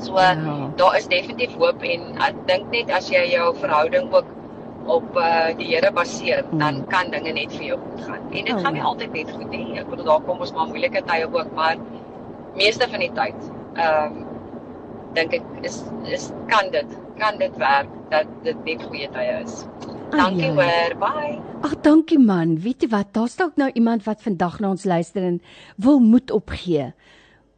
[0.03, 0.35] So Ja.
[0.77, 4.25] daar is definitief hoop en ek dink net as jy jou verhouding ook
[4.87, 8.23] op uh, die Here baseer, dan kan dinge net vir jou goed gaan.
[8.33, 8.87] En dit Oh, gaan nie ja.
[8.89, 9.79] altyd net goed nie.
[9.79, 11.77] Ek bedoel daar kom ons maar moeilike tye ook, maar
[12.57, 13.35] meeste van die tyd
[13.77, 14.27] ehm um,
[15.15, 16.87] dink ek is is kan dit
[17.19, 19.67] kan dit werk dat dit net goeie tye is.
[20.11, 20.95] Dankie hoor.
[20.99, 21.39] Bye.
[21.63, 22.57] Ag, dankie man.
[22.65, 23.13] Weet jy wat?
[23.13, 25.41] Daar's dalk nou iemand wat vandag na ons luister en
[25.77, 26.93] wil moed opgee.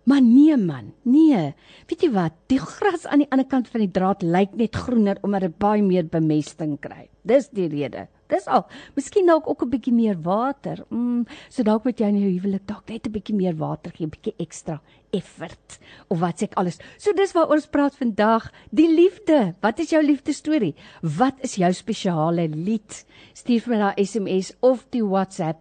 [0.05, 1.53] Maar nee man, nee.
[1.87, 2.35] Weet jy wat?
[2.51, 5.83] Die gras aan die ander kant van die draad lyk net groener omdat dit baie
[5.83, 7.07] meer bemesting kry.
[7.23, 8.09] Dis die rede.
[8.33, 8.65] Dis al.
[8.97, 10.85] Miskien dalk ook 'n bietjie meer water.
[10.91, 14.07] Mm, so dalk moet jy in jou huwelik dalk net 'n bietjie meer water gee,
[14.07, 14.81] 'n bietjie ekstra
[15.12, 16.79] effort of wat sê ek alles.
[16.99, 19.55] So dis waaroor ons praat vandag, die liefde.
[19.61, 20.75] Wat is jou liefdesstorie?
[21.03, 23.05] Wat is jou spesiale lied?
[23.35, 25.59] Stuur vir my na SMS of die WhatsApp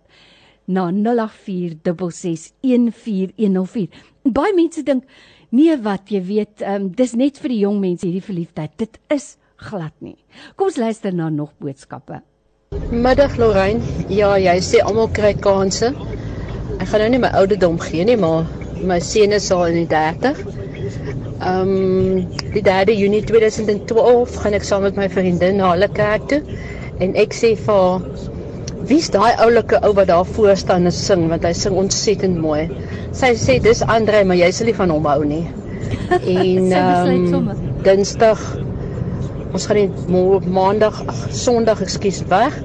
[0.71, 3.87] na 0846614104.
[4.31, 5.03] Baie mense dink
[5.51, 8.71] nee wat jy weet, um, dis net vir die jong mense hierdie verliefdheid.
[8.79, 10.17] Dit is glad nie.
[10.55, 12.21] Kom ons luister na nog boodskappe.
[12.91, 13.81] Middag Lorraine.
[14.09, 15.87] Ja, jy sê almal kry kansse.
[16.79, 18.41] Ek gaan nou nie my ouderdom gee nie, maar
[18.87, 20.35] my seun is al in die 30.
[21.41, 26.23] Ehm um, die 3 Junie 2012 gaan ek saam met my vriendin na hulle kerk
[26.29, 26.41] toe
[27.01, 28.01] en ek sê vir haar,
[28.89, 32.67] wie's daai oulike ou wat daar voor staan en sing want hy sing ontsettend mooi.
[33.17, 35.45] Sy sê dis Andre, maar jy sal nie van hom hou nie.
[36.11, 37.63] En ehm sommer.
[37.85, 38.41] Dinsdag
[39.51, 42.55] ons gaan net maandag, ag Sondag, ekskuus, weg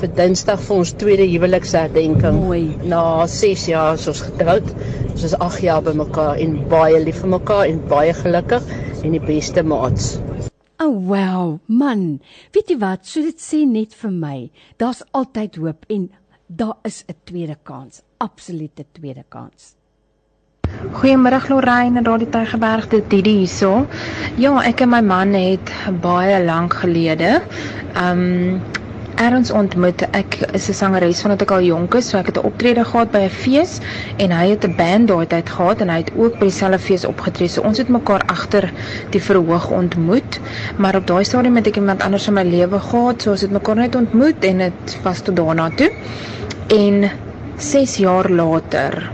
[0.00, 2.42] vir Dinsdag vir ons tweede huweliksherdenking.
[2.44, 2.64] Mooi.
[2.90, 4.74] Na 6 jaar is ons getroud.
[5.14, 9.16] Ons is 8 jaar by mekaar en baie lief vir mekaar en baie gelukkig en
[9.16, 10.14] die beste maats.
[10.84, 12.20] Oh wow, man.
[12.52, 13.06] Weet jy wat?
[13.08, 14.34] So dit sê net vir my,
[14.76, 16.10] daar's altyd hoop en
[16.60, 18.02] daar is 'n tweede kans.
[18.20, 19.72] Absolute tweede kans.
[20.92, 23.86] Goeiemiddag Lorraine en Radio Tygerberg dit Didi hierso.
[24.36, 27.40] Ja, ek en my man het baie lank gelede
[27.96, 28.60] um
[29.16, 30.02] ergens ontmoet.
[30.10, 33.10] Ek is 'n sangeres vandat ek al jonk is, so ek het 'n optrede gehad
[33.12, 33.80] by 'n fees
[34.18, 37.04] en hy het 'n band daai tyd gehad en hy het ook by dieselfde fees
[37.04, 37.48] opgetree.
[37.48, 38.70] So ons het mekaar agter
[39.10, 40.40] die verhoog ontmoet,
[40.76, 43.50] maar op daai stadium het ek iemand anders in my lewe gehad, so ons het
[43.50, 45.90] mekaar net ontmoet en dit was tot daarna toe.
[46.68, 47.10] En
[47.56, 49.10] 6 jaar later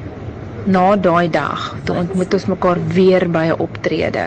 [0.67, 4.25] na daai dag toe ontmoet ons mekaar weer by 'n optrede.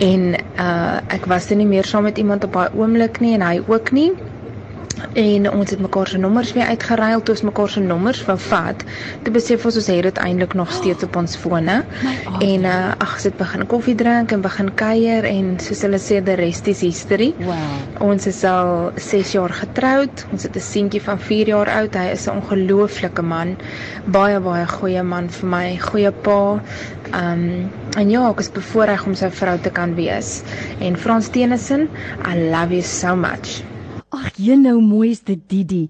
[0.00, 3.42] En uh ek was dan nie meer saam met iemand op daai oomblik nie en
[3.42, 4.12] hy ook nie.
[5.16, 8.84] En ons het mekaar se nommers weer uitgeruil toe ons mekaar se nommers wou vat.
[9.24, 11.76] Toe besef ons ons het dit eintlik nog steeds op ons fone.
[12.46, 16.20] En uh ag, ons het begin koffie drink en begin kuier en soos hulle sê
[16.24, 17.30] the rest is history.
[17.44, 18.08] Wow.
[18.10, 20.26] Ons is al 6 jaar getroud.
[20.32, 21.94] Ons het 'n seentjie van 4 jaar oud.
[21.96, 23.56] Hy is 'n ongelooflike man.
[24.06, 26.60] Baie baie goeie man vir my, goeie pa.
[27.14, 30.42] Um en ja, ek is bevoorreg om sy vrou te kan wees.
[30.80, 31.88] En Frans Tennyson,
[32.24, 33.62] I love you so much.
[34.16, 35.82] Ag, jy nou mooi is dit Didi.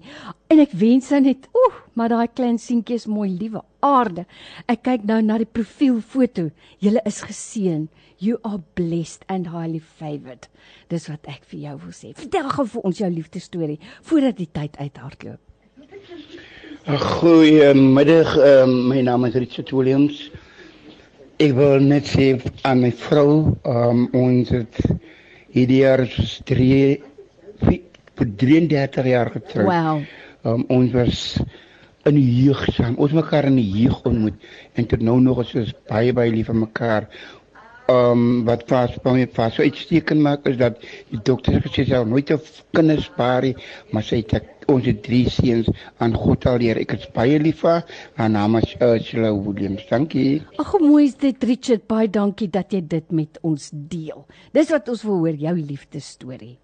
[0.51, 4.25] En ek wens sy net, oeh, maar daai klein seentjie is mooi, liewe aarde.
[4.67, 6.49] Ek kyk nou na die profielfoto.
[6.83, 7.87] Julle is geseën.
[8.19, 10.49] You are blessed and highly favored.
[10.91, 12.13] Dis wat ek vir jou wil sê.
[12.17, 13.77] Vertel gou vir ons jou liefdesstorie
[14.09, 15.39] voordat die tyd uithardloop.
[16.87, 20.27] Goeiemiddag, um, my naam is Richard Williams.
[21.39, 22.31] Ek wil net sê
[22.65, 24.79] aan my vrou, um, ons het
[25.53, 26.97] hierdie jaar is 3
[28.17, 29.69] vir 33 jaar getroud.
[29.69, 30.03] Wow.
[30.47, 31.23] Um, ons was
[32.07, 32.95] in die jeug saam.
[33.03, 34.47] Ons mekaar in die jeug ontmoet
[34.79, 37.09] en tot nou nog is ons baie baie lief vir mekaar.
[37.91, 41.91] Um wat vas by my vas so uitstekend maak is dat die dokter gesê sy
[41.93, 42.39] sal nooit 'n
[42.75, 43.55] kinders spaar nie,
[43.91, 45.69] maar sy het ons het drie seuns
[46.03, 46.77] aan God alleer.
[46.77, 47.83] Ek is baie lief vir.
[48.19, 49.87] Haar naam is Ursula Williams.
[49.89, 50.43] Dankie.
[50.59, 51.87] Ag, hoe mooi is dit Richard.
[51.87, 54.25] Baie dankie dat jy dit met ons deel.
[54.51, 56.57] Dis wat ons wil hoor, jou liefdesstorie.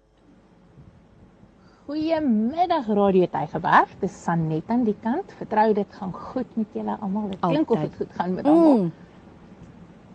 [1.84, 3.90] Goeiemiddag Radio Tygerberg.
[4.00, 5.32] Dis Sanet aan die kant.
[5.36, 7.26] Vertrou dit gaan goed met julle almal.
[7.28, 8.78] Dit klink of dit goed gaan met almal.
[8.78, 8.92] Mm.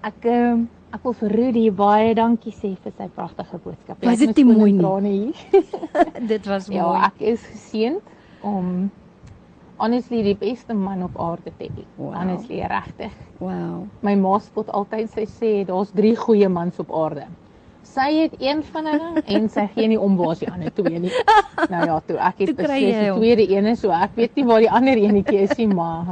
[0.09, 0.63] Ek um,
[0.97, 4.01] ek wil vir Rudy baie dankie sê vir sy pragtige boodskap.
[4.01, 4.71] Was dit mooi
[5.05, 5.35] nie?
[6.33, 7.03] dit was ja, mooi.
[7.05, 8.89] ek is geseënd om
[9.77, 11.85] honestly die beste man op aarde te hê.
[11.99, 12.15] Wow.
[12.17, 13.13] Honestly regtig.
[13.43, 13.85] Wow.
[14.01, 17.29] My ma spot altyd sy sê daar's drie goeie mans op aarde.
[17.89, 21.13] Sy het een van hulle en sy gee nie om waar sy ander twee nie.
[21.73, 24.37] Nou ja, toe ek het Toe kry beslis jy die tweede ene so ek weet
[24.37, 26.07] nie waar die ander enetjie is nie, maar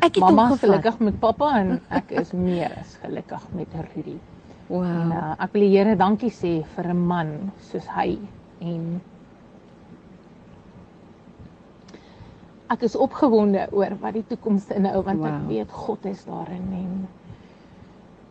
[0.00, 4.16] Ek het mamma is gelukkig met pappa en ek is meer as gelukkig met Rudy.
[4.68, 4.82] Wow.
[4.84, 7.30] En uh, ek wil die Here dankie sê vir 'n man
[7.70, 8.18] soos hy
[8.60, 8.98] en
[12.68, 15.30] ek is opgewonde oor wat die toekoms inhou want wow.
[15.30, 16.90] ek weet God is daarin en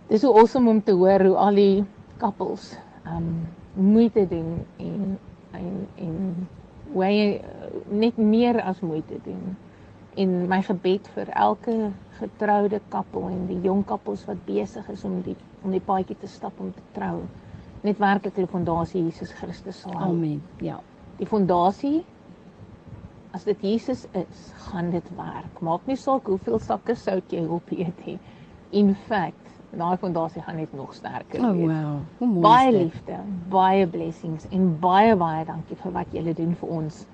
[0.09, 1.85] dis so awesome om te hoor hoe al die
[2.21, 2.75] couples
[3.15, 5.17] um moeite doen en
[5.51, 6.47] en en
[6.91, 7.41] hoe hy
[7.89, 9.55] net meer as moeite doen.
[10.17, 15.21] En my gebed vir elke getroude koppel en die jong koppels wat besig is om
[15.25, 17.21] die om die paadjie te stap om te trou.
[17.85, 20.11] Net werklik die fondasie Jesus Christus sal hou.
[20.15, 20.41] Amen.
[20.63, 20.79] Ja.
[21.17, 22.01] Die fondasie
[23.35, 25.61] as dit Jesus is, gaan dit werk.
[25.61, 28.17] Maak nie saak hoeveel sakke sout jy op eet nie.
[28.73, 28.95] In
[29.69, 31.67] fact, daai fondasie gaan net nog sterker Oh wees.
[31.67, 31.99] wow.
[32.17, 32.41] Hoe mooi.
[32.41, 33.17] Baie liefde,
[33.49, 37.05] baie blessings en baie baie dankie vir wat julle doen vir ons.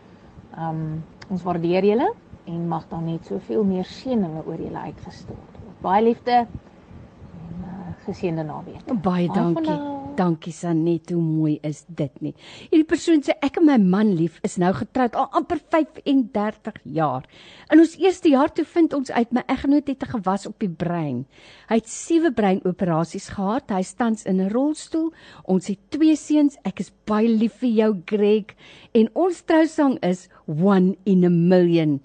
[0.57, 2.13] Um ons waardeer julle
[2.45, 5.77] en mag daar net soveel meer seëninge oor julle uitgestort word.
[5.81, 9.01] Baie liefde en uh, geseënde naweek.
[9.01, 9.69] Baie dankie.
[9.69, 10.02] now.
[10.13, 12.33] Dankie Sanet, hoe mooi is dit nie.
[12.69, 17.25] Hierdie persoon sê ek en my man lief is nou getroud al amper 35 jaar.
[17.73, 20.69] In ons eerste jaar toe vind ons uit my eggenoot het 'n gewas op die
[20.69, 21.25] brein.
[21.69, 23.71] Hy het sewe breinoperasies gehad.
[23.71, 25.11] Hy tans in 'n rolstoel.
[25.45, 26.57] Ons het twee seuns.
[26.63, 28.55] Ek is baie lief vir jou Greg
[28.93, 32.01] en ons trousang is one in a million.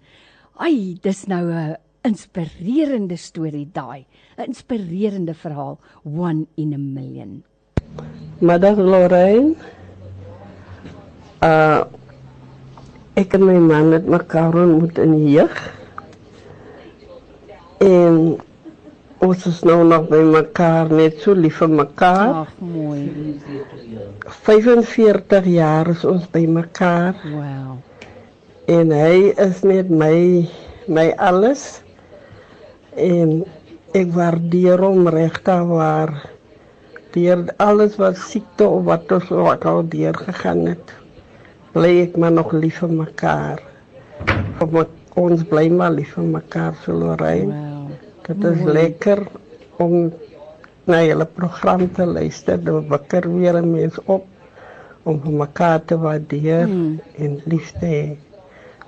[0.57, 4.07] Ai, dis nou 'n inspirerende storie daai.
[4.39, 7.45] 'n Inspirerende verhaal, one in a million.
[8.39, 9.57] Middag Lorraine.
[11.43, 11.83] Uh
[13.19, 15.57] ek en my man het mekaar ontmoet in die jeug.
[17.83, 18.39] En
[19.27, 22.45] ons is nou nog by mekaar net so lief vir mekaar.
[22.45, 23.03] Ag, mooi.
[24.47, 27.19] 45 jaar is ons by mekaar.
[27.35, 27.75] Wow.
[28.71, 30.47] En hy is net my
[30.87, 31.81] my alles.
[32.95, 33.41] En
[33.99, 36.21] ek waardeer hom regtig waar
[37.15, 40.93] deur alles wat siekte of wat ons wat al deur gegaan het.
[41.73, 43.63] Bly ek maar nog lief vir mekaar.
[44.61, 47.53] Omdat ons bly maar lief vir mekaar so Lorraine.
[47.53, 47.91] Wow.
[48.29, 48.73] Dit is Mooi.
[48.73, 49.23] lekker
[49.79, 50.13] om
[50.89, 52.59] na julle program te luister.
[52.65, 54.27] Dit wakker weer 'n mens op
[55.03, 57.01] om vir mekaar te waardeer Hmm.
[57.17, 58.17] en lief te hê.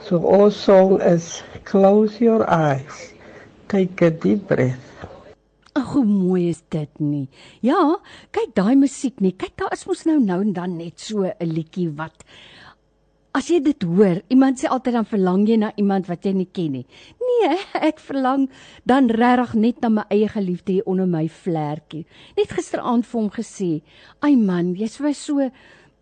[0.01, 3.13] So ons song is Close Your Eyes.
[3.67, 4.90] Take a deep breath.
[5.81, 7.27] Ag, hoe mooi is dit nie?
[7.65, 7.79] Ja,
[8.37, 9.33] kyk daai musiek nie.
[9.33, 12.25] Kyk, daar is mos nou nou en dan net so 'n liedjie wat
[13.33, 16.49] As jy dit hoor, iemand sê altyd dan verlang jy na iemand wat jy nie
[16.51, 16.87] ken nie.
[17.21, 17.59] Nee,
[17.89, 18.49] ek verlang
[18.85, 22.07] dan regtig net na my eie geliefde hier onder my vlerkie.
[22.37, 23.83] Net gisteraand vir hom gesê,
[24.21, 25.51] "Ai man, jy's vir my so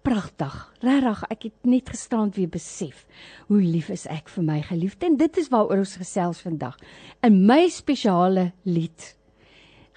[0.02, 0.54] Pragtig.
[0.80, 3.04] Regtig, ek het net gisterand weer besef
[3.48, 6.78] hoe lief is ek vir my geliefde en dit is waaroor ons gesels vandag.
[7.26, 9.17] In my spesiale lied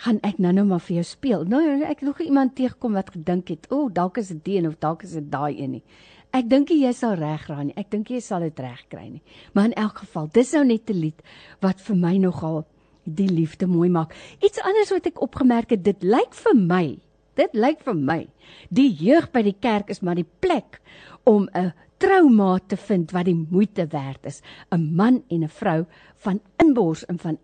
[0.02, 1.44] gaan ek nou nou maar vir jou speel.
[1.46, 4.58] Nou ek het nog iemand tegekom wat gedink het, "O, oh, dalk is dit die
[4.58, 5.84] een of dalk is dit daai een nie."
[6.32, 7.74] Ek dink jy sal reg raai nie.
[7.76, 9.22] Ek dink jy sal dit reg kry nie.
[9.54, 11.22] Maar in elk geval, dis nou net 'n lied
[11.62, 12.66] wat vir my nogal
[13.04, 14.14] die liefde mooi maak.
[14.40, 16.98] Iets anders wat ek opgemerk het, dit lyk vir my,
[17.36, 18.28] dit lyk vir my,
[18.70, 20.82] die jeug by die kerk is maar die plek
[21.26, 24.42] om 'n troumaat te vind wat die moeite werd is,
[24.72, 25.86] 'n man en 'n vrou
[26.16, 27.38] van inbors en van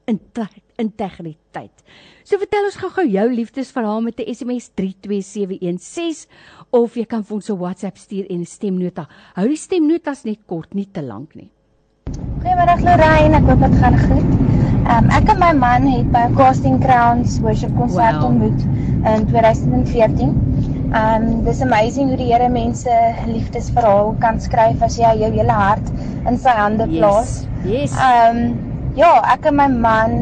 [0.76, 1.84] integriteit.
[2.24, 6.30] So vertel ons gou-gou jou liefdesverhaal met 'n SMS 32716
[6.70, 9.08] of jy kan vir ons 'n WhatsApp stuur en 'n stemnota.
[9.34, 11.50] Hou die stemnotas net kort, nie te lank nie.
[12.42, 14.30] Goeiemôre Lorraine, ek hoop dit gaan goed.
[14.88, 18.30] Um, ek en my man het by Casting Crowns worship konsert wow.
[18.30, 18.62] ontmoet
[19.04, 20.57] in 2014.
[20.96, 22.92] Um dis amazing hoe die Here mense
[23.28, 25.90] liefdesverhaal kan skryf as jy jou hele hart
[26.28, 27.46] in sy hande plaas.
[27.66, 27.92] Yes.
[27.92, 27.98] yes.
[28.00, 30.20] Um ja, ek en my man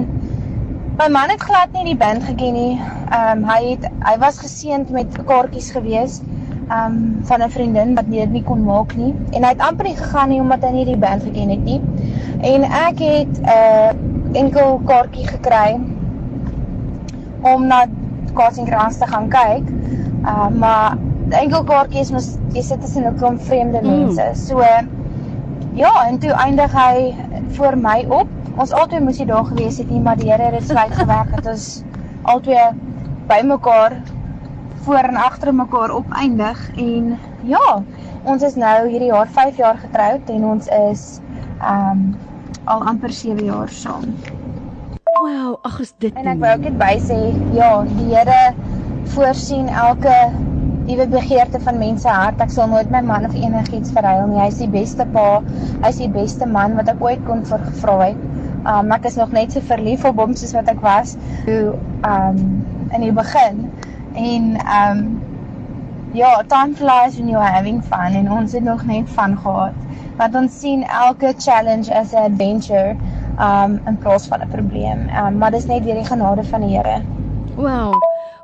[0.96, 2.76] My man het glad nie die band geken nie.
[3.12, 6.22] Um, hy het hy was geseënd met kaartjies gewees
[6.72, 9.90] um, van 'n vriendin wat nie dit nie kon maak nie en hy het amper
[9.90, 11.82] nie gegaan nie omdat hy nie die band geken het nie.
[12.40, 13.92] En ek het 'n uh,
[14.40, 15.80] enkel kaartjie gekry
[17.42, 17.86] om na
[18.36, 19.68] Casting Crowns te gaan kyk.
[20.26, 20.98] Ehm uh, maar
[21.30, 23.88] enkel kaartjie is mos jy sit tussen 'n klomp vreemde mm.
[23.90, 24.30] mense.
[24.34, 24.62] So
[25.74, 27.16] ja, en toe eindig hy
[27.58, 30.60] voor my op ons albei moes jy daar gewees het nie, maar die Here het
[30.60, 31.84] dit sluit gewerk dat ons
[32.32, 32.72] albei
[33.28, 34.02] bymekaar
[34.86, 37.82] voor en agter mekaar opeindig en ja,
[38.24, 41.06] ons is nou hierdie jaar 5 jaar getroud en ons is
[41.62, 42.16] um
[42.66, 44.16] al amper 7 jaar saam.
[45.16, 46.14] Wow, ag is dit.
[46.20, 47.18] En ek wou ook net by sê,
[47.56, 48.40] ja, die Here
[49.14, 50.16] voorsien elke
[50.90, 52.42] liewe begeerte van mense hart.
[52.44, 54.42] Ek sal nooit my man of enigiets verruil nie.
[54.42, 55.40] Hy is die beste pa.
[55.86, 58.20] Hy is die beste man wat ek ooit kon vra het.
[58.68, 61.16] Um ek is nog net so verlief op hom soos wat ek was
[61.48, 61.78] toe
[62.12, 62.44] um
[62.92, 63.64] in die begin.
[64.20, 64.52] En
[64.82, 65.06] um
[66.18, 69.80] ja, time flies when you're having fun en ons het nog net van gehad.
[70.20, 72.96] Want ons sien elke challenge as 'n adventure
[73.40, 75.10] um in plaas van 'n probleem.
[75.10, 77.02] Um maar dis net deur die genade van die Here.
[77.56, 77.96] Wow.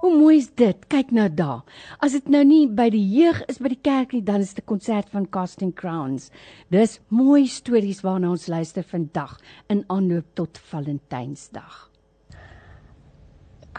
[0.01, 0.87] Hoe mooi is dit?
[0.87, 1.61] Kyk nou daar.
[1.99, 4.63] As dit nou nie by die jeug is by die kerk nie, dan is dit
[4.63, 6.31] 'n konsert van Casting Crowns.
[6.69, 9.37] Dis mooi stories waarna ons luister vandag
[9.69, 11.89] in aanloop tot Valentynsdag.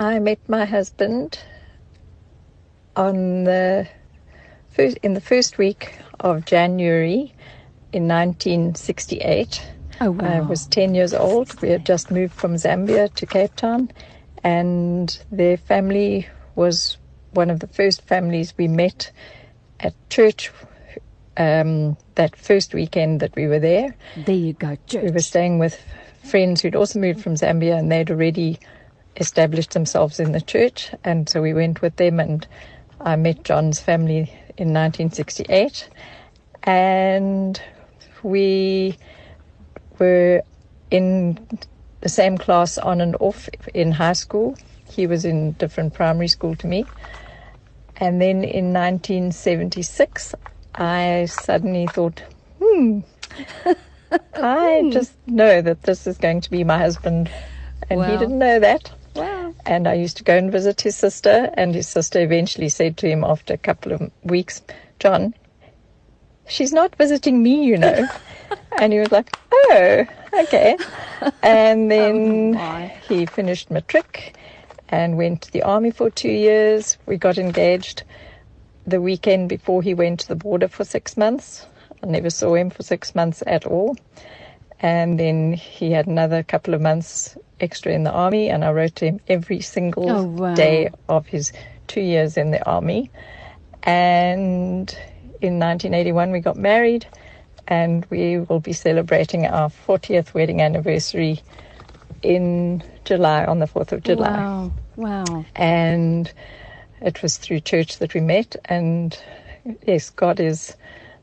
[0.01, 1.45] I met my husband
[2.97, 3.87] on the
[4.69, 7.33] first in the first week of January
[7.91, 9.72] in 1968.
[10.05, 10.27] Oh wow.
[10.27, 11.63] I was 10 years old.
[11.63, 13.89] We had just moved from Zambia to Cape Town
[14.43, 16.97] and their family was
[17.35, 19.13] one of the first families we met
[19.79, 20.51] at church
[21.37, 23.95] um, that first weekend that we were there.
[24.17, 25.05] There you go, church.
[25.05, 25.81] We were staying with
[26.25, 28.59] friends who'd also moved from Zambia and they'd already
[29.19, 30.91] established themselves in the church.
[31.05, 32.45] And so we went with them and
[33.01, 35.89] I met John's family in 1968.
[36.65, 37.63] And
[38.25, 38.99] we
[40.03, 40.43] were
[40.91, 41.39] in
[42.01, 44.57] the same class on and off in high school.
[44.89, 46.85] He was in different primary school to me.
[47.97, 50.35] And then in 1976,
[50.75, 52.21] I suddenly thought,
[52.61, 53.01] hmm,
[54.35, 57.31] I just know that this is going to be my husband.
[57.89, 58.11] And wow.
[58.11, 58.91] he didn't know that.
[59.15, 59.55] Wow.
[59.67, 63.09] And I used to go and visit his sister, and his sister eventually said to
[63.09, 64.63] him after a couple of weeks,
[64.99, 65.35] John,
[66.49, 68.09] she's not visiting me, you know.
[68.79, 70.77] and he was like, oh, okay.
[71.43, 74.37] And then oh, he finished matric
[74.89, 76.99] and went to the army for two years.
[77.07, 78.05] We got engaged
[78.87, 81.67] the weekend before he went to the border for six months.
[82.03, 83.97] I never saw him for six months at all.
[84.81, 88.97] And then he had another couple of months extra in the army, and I wrote
[88.97, 90.55] to him every single oh, wow.
[90.55, 91.53] day of his
[91.87, 93.11] two years in the army.
[93.85, 94.91] And
[95.41, 97.07] in 1981, we got married
[97.69, 101.41] and we will be celebrating our 40th wedding anniversary
[102.23, 104.31] in July, on the 4th of July.
[104.31, 104.73] Wow.
[104.97, 105.45] Wow.
[105.57, 106.33] And
[107.01, 109.19] it was through church that we met, and
[109.87, 110.77] yes, God is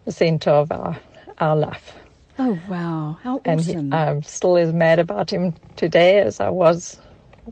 [0.05, 0.99] the center of our,
[1.39, 1.93] our life.
[2.37, 3.17] Oh, wow.
[3.21, 3.93] How and awesome.
[3.93, 6.99] I'm still as mad about him today as I was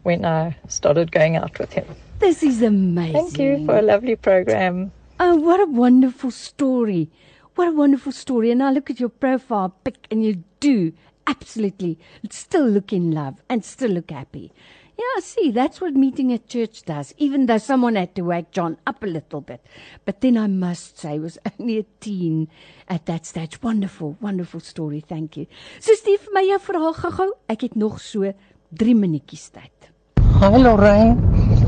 [0.04, 1.86] when I started going out with him.
[2.20, 3.14] This is amazing.
[3.14, 4.92] Thank you for a lovely program.
[5.20, 7.10] Oh, what a wonderful story.
[7.58, 8.52] What a wonderful story.
[8.52, 10.94] And I look at your profile pic and you do
[11.26, 11.98] absolutely
[12.30, 14.52] still look in love and still look happy.
[14.96, 17.16] Yeah, see, that's what meeting at church does.
[17.18, 19.66] Even though someone had to wake John up a little bit.
[20.06, 22.48] But then I must say, he was only a teen
[22.88, 23.60] at that stage.
[23.64, 25.00] Wonderful, wonderful story.
[25.00, 25.48] Thank you.
[25.80, 27.32] So Steve, my jou verhaal gou-gou.
[27.50, 28.34] Ek het nog so
[28.78, 29.90] 3 minuutjies tyd.
[30.38, 31.67] Hi Lorraine.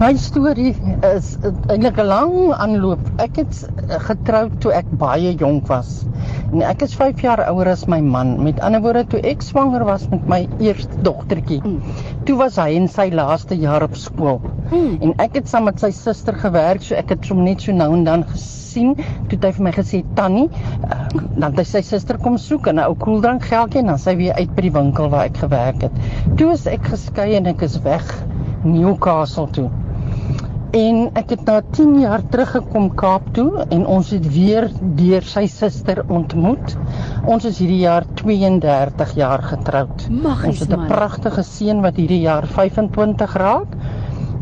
[0.00, 0.72] My storie
[1.14, 1.34] is
[1.70, 3.00] eintlik 'n lang aanloop.
[3.22, 3.60] Ek het
[4.08, 6.04] getroud toe ek baie jonk was.
[6.52, 8.36] En ek is 5 jaar ouer as my man.
[8.42, 11.94] Met ander woorde, toe ek swanger was met my eerste dogtertjie, mm.
[12.28, 14.40] toe was hy in sy laaste jaar op skool.
[14.70, 14.98] Mm.
[15.00, 17.90] En ek het saam met sy suster gewerk, so ek het hom net so nou
[17.96, 18.94] en dan gesien.
[18.96, 20.48] Toe het hy vir my gesê, "Tannie,
[20.90, 23.98] uh, dan het hy sy suster kom soek en 'n ou koeldrank geldjie en dan
[23.98, 25.92] sy weer uit by die winkel waar ek gewerk het."
[26.36, 28.24] Toe is ek geskei en ek is weg
[28.64, 29.70] Newcastle toe.
[30.74, 34.66] En ek het na 10 jaar teruggekom Kaap toe en ons het weer
[34.98, 36.74] deur sy suster ontmoet.
[37.30, 40.08] Ons is hierdie jaar 32 jaar getroud.
[40.10, 40.88] Magies, ons het 'n man.
[40.90, 43.76] pragtige seun wat hierdie jaar 25 raak.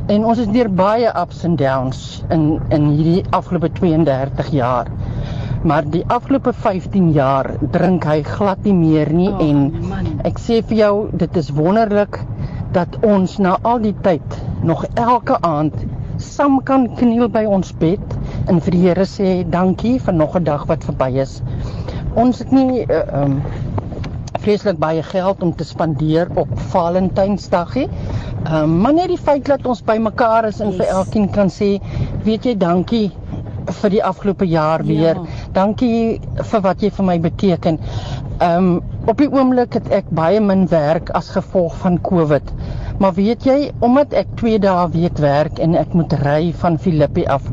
[0.09, 4.89] En ons is deur baie ups and downs in in hierdie afgelope 32 jaar.
[5.63, 9.73] Maar die afgelope 15 jaar drink hy glad nie meer nie oh, en
[10.25, 12.19] ek sê vir jou dit is wonderlik
[12.73, 15.75] dat ons na al die tyd nog elke aand
[16.23, 18.17] saam kan kniel by ons bed
[18.49, 21.43] en vir die Here sê dankie vir nog 'n dag wat verby is.
[22.15, 23.43] Ons het nie uh, um
[24.43, 27.89] vreeslik baie geld om te spandeer op Valentynsdag nie.
[28.43, 30.81] Ehm um, maar net die feit dat ons bymekaar is en yes.
[30.81, 31.77] vir elkeen kan sê,
[32.27, 33.13] weet jy, dankie
[33.83, 35.21] vir die afgelope jaar weer.
[35.21, 35.45] Ja.
[35.55, 36.21] Dankie
[36.51, 37.79] vir wat jy vir my beteken.
[38.41, 42.53] Ehm um, op die oomblik het ek baie min werk as gevolg van Covid.
[43.03, 47.25] Maar weet jy, omdat ek 2 dae week werk en ek moet ry van Filippi
[47.27, 47.49] af,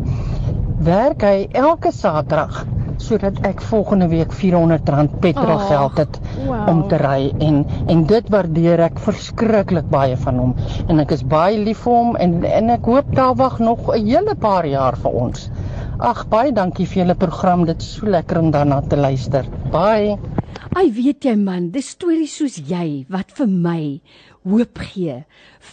[0.85, 2.59] werk hy elke Saterdag
[2.99, 6.67] sodat ek volgende week R400 petrol geld het oh, wow.
[6.69, 10.53] om te ry en en dit waardeer ek verskriklik baie van hom
[10.91, 14.05] en ek is baie lief vir hom en en ek hoop daar wag nog 'n
[14.05, 15.49] hele paar jaar vir ons.
[15.99, 17.65] Ag baie dankie vir julle program.
[17.65, 19.49] Dit is so lekker om daarna te luister.
[19.71, 20.19] Bye.
[20.77, 23.99] Ai weet jy man, dis stories soos jy wat vir my
[24.47, 25.23] hoop gee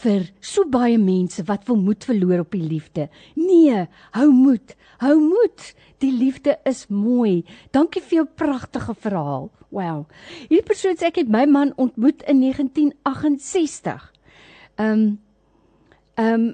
[0.02, 3.08] vir so baie mense wat wil moed verloor op die liefde.
[3.38, 3.86] Nee,
[4.16, 4.74] hou moed.
[5.02, 5.72] Hou moed.
[6.02, 7.44] Die liefde is mooi.
[7.72, 9.50] Dankie vir jou pragtige verhaal.
[9.70, 10.04] Wow.
[10.48, 14.12] Hierdie persoon sê ek het my man ontmoet in 1968.
[14.76, 15.08] Ehm um,
[16.16, 16.46] ehm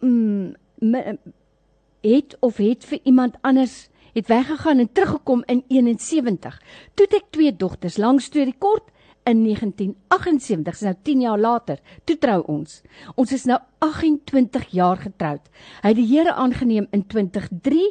[0.00, 1.18] um, mm,
[2.04, 6.62] het of het vir iemand anders het weggegaan en teruggekom in 71.
[6.94, 7.96] Toe het ek twee dogters.
[7.98, 8.90] Lang storie kort,
[9.24, 12.82] in 1978, is nou 10 jaar later, toe trou ons.
[13.16, 15.46] Ons is nou 28 jaar getroud.
[15.82, 17.86] Hy het die Here aangeneem in 2003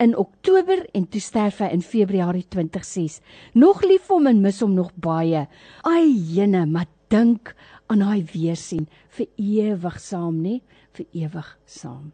[0.00, 3.18] in Oktober en toe sterf hy in Februarie 2006.
[3.58, 5.44] Nog lief hom en mis hom nog baie.
[5.86, 7.52] Ai jene, maar dink
[7.90, 10.60] aan daai weersien vir ewig saam, nê?
[10.96, 12.12] Vir ewig saam.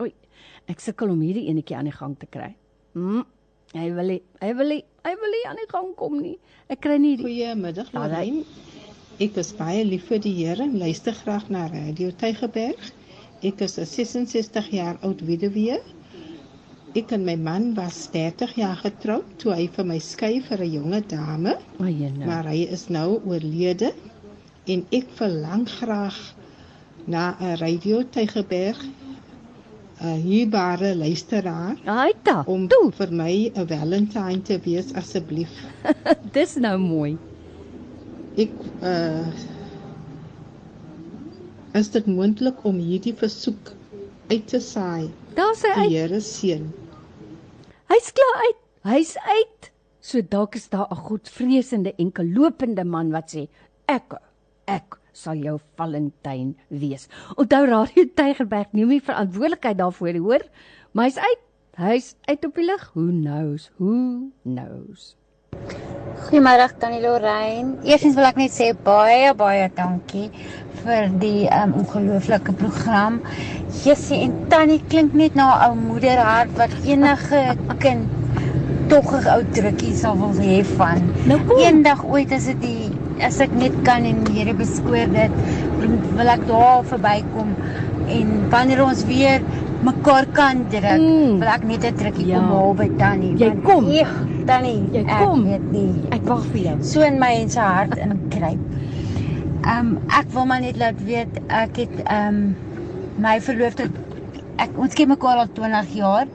[0.00, 0.12] Oei,
[0.68, 2.52] ek sukkel om hierdie enetjie aan die gang te kry.
[2.96, 3.24] Mm.
[3.74, 6.36] Hy wil nie, hy wil nie, hy wil nie aan die gang kom nie.
[6.70, 8.44] Ek kry nie die Goeiemiddag, Lorraine.
[9.18, 12.80] Ek is baie lief vir die Here en luister graag na Radio Tygerberg.
[13.42, 15.80] Ek is 'n 66 jaar oud weduwee.
[16.96, 20.72] Ek en my man was 30 jaar getroud toe hy vir my skei vir 'n
[20.72, 21.56] jonge dame.
[21.80, 22.26] O, jene.
[22.26, 23.92] Maar hy is nou oorlede
[24.66, 26.16] en ek verlang graag
[27.06, 28.80] na 'n Radio Tygerberg
[30.06, 31.76] 'n hierbare luisteraar.
[31.84, 32.90] Aita, om toe.
[32.92, 35.52] vir my 'n Valentine te wees asseblief.
[36.38, 37.16] Dis nou mooi.
[38.36, 38.52] Ek
[38.82, 39.26] uh
[41.76, 43.72] is dit moontlik om hierdie versoek
[44.30, 45.10] uit te saai?
[45.36, 45.88] Daar's hy uit.
[45.88, 46.70] Die Here seën.
[47.92, 48.62] Hy's klaar uit.
[48.88, 49.70] Hy's uit.
[50.00, 53.48] So dalk is daar 'n godvreesende enkellopende man wat sê
[53.86, 54.14] ek
[54.66, 57.08] ek sal jou Valentyn wees.
[57.40, 60.44] Onthou Radio Tygerberg neem nie verantwoordelikheid daarvoor nie, hoor?
[60.92, 61.44] Maar hy's uit.
[61.76, 62.84] Hy's uit op die lig.
[62.94, 63.70] Who knows?
[63.76, 63.96] Who
[64.44, 65.14] knows?
[66.26, 67.76] Goeiemôre Tannie Lorraine.
[67.84, 70.28] Eerstens wil ek net sê baie baie dankie
[70.82, 73.20] vir die um, ongelooflike program.
[73.82, 77.42] Jessie en Tannie klink net na 'n ou moederhart wat enige
[77.84, 78.08] kind
[78.92, 81.04] tog 'n ou drukkie sal wil hê van.
[81.28, 85.32] Nou eendag ooit as dit die as ek net kan en Here beskoor dit,
[86.16, 87.54] wil ek daar verbykom
[88.12, 89.42] en wanneer ons weer
[89.86, 91.38] mekaar kan druk, mm.
[91.40, 92.38] wil ek net 'n drukkie ja.
[92.38, 93.34] kom haal by Tannie.
[93.38, 93.88] Jy kom.
[93.90, 94.12] Eeg,
[94.46, 95.44] Tannie, jy kom.
[95.44, 95.92] Ek weet nie.
[96.16, 96.76] Ek wag vir jou.
[96.82, 98.62] So in my en se hart inkruip.
[99.66, 102.56] Ehm um, ek wil maar net laat weet ek het ehm um,
[103.18, 103.88] my verloofde
[104.60, 106.26] ek ons ken mekaar al 20 jaar.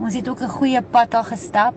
[0.00, 1.74] Ons het ook 'n goeie pad al gestap.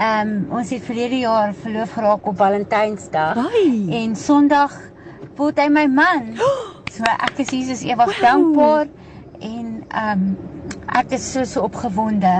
[0.00, 3.36] Ehm um, ons het verlede jaar verloof geraak op Valentynsdag.
[3.92, 4.72] En Sondag
[5.36, 6.30] word hy my man.
[6.90, 8.22] So ek is Jesus ewig wow.
[8.24, 8.88] dankbaar
[9.38, 10.30] en ehm um,
[10.96, 12.32] ek is so so opgewonde.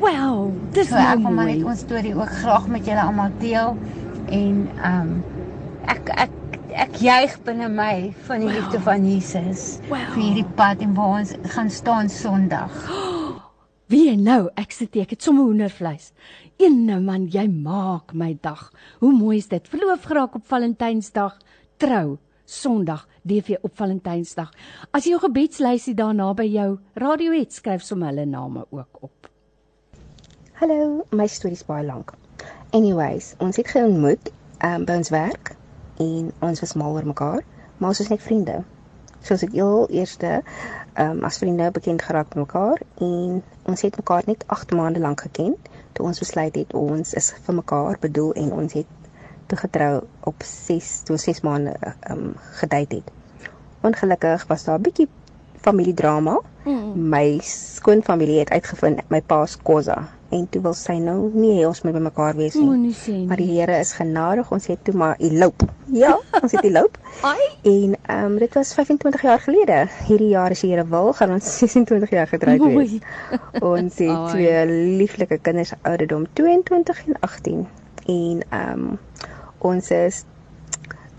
[0.00, 3.74] Wow, dis so, ek wil maar net ons storie ook graag met julle almal deel
[4.30, 5.12] en ehm um,
[5.90, 6.56] ek ek
[6.86, 7.94] ek juig binne my
[8.28, 8.56] van die wow.
[8.56, 10.06] liefde van Jesus wow.
[10.14, 12.78] vir hierdie pad en waar ons gaan staan Sondag.
[13.90, 16.12] Wie jy nou, ek sit ek het sommer hoendervleis.
[16.60, 18.66] Ene man, jy maak my dag.
[19.00, 19.68] Hoe mooi is dit?
[19.72, 21.38] Verloof geraak op Valentynsdag,
[21.80, 24.50] trou Sondag, DV op Valentynsdag.
[24.92, 29.30] As jy jou gebedslysie daarna by jou radio het, skryf sommer hulle name ook op.
[30.60, 32.12] Hallo, my storie is baie lank.
[32.76, 34.28] Anyways, ons het geontmoet
[34.60, 35.54] um, by ons werk
[35.96, 37.40] en ons was mal oor mekaar,
[37.78, 38.60] maar ons was net vriende.
[39.24, 40.42] So ons het heel eerste
[41.00, 45.24] um, as vriende bekend geraak met mekaar en ons het mekaar net 8 maande lank
[45.30, 45.56] geken
[45.92, 48.86] toe ons besluit het ons is vir mekaar bedoel en ons het
[49.46, 49.94] toe getrou
[50.30, 51.74] op 6 toe 6 maande
[52.10, 53.10] um, gedate het.
[53.82, 55.08] Ongelukkig was daar 'n bietjie
[55.60, 56.40] familiedrama.
[56.64, 57.08] Mm.
[57.08, 61.66] My skoonfamilie het uitgevind my pa se kosa en toe wil sy nou nie hê
[61.66, 62.64] ons moet by mekaar wees nie.
[62.66, 63.26] Moenie sê nie.
[63.30, 64.50] Maar die Here is genadig.
[64.54, 65.66] Ons het toe maar elope.
[65.90, 67.02] Ja, ons het elope.
[67.32, 67.48] Ai.
[67.66, 69.80] En ehm um, dit was 25 jaar gelede.
[70.06, 72.98] Hierdie jaar as die Here wil, gaan ons 26 jaar getroud wees.
[73.58, 74.30] Ons het Ai.
[74.30, 74.66] twee
[75.02, 77.66] lieflike kinders ouderdom 22 en 18
[78.06, 78.98] en ehm um,
[79.60, 80.24] ons is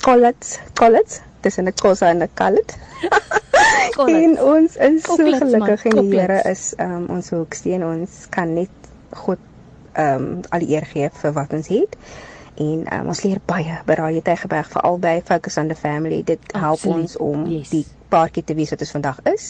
[0.01, 2.77] collets, collets, tussen 'n kosa en 'n kallet.
[4.21, 7.85] en ons is so gelukkig en die Here is um, ons hoeksteen.
[7.85, 8.80] Ons kan net
[9.15, 9.39] God
[9.93, 11.97] ehm um, al die eer gee vir wat ons het.
[12.55, 16.21] En um, ons leer baie by Radio Tygerberg vir albei focus on the family.
[16.23, 17.69] Dit help Absoluut, ons om yes.
[17.69, 19.47] die paartjie te wees wat ons vandag is.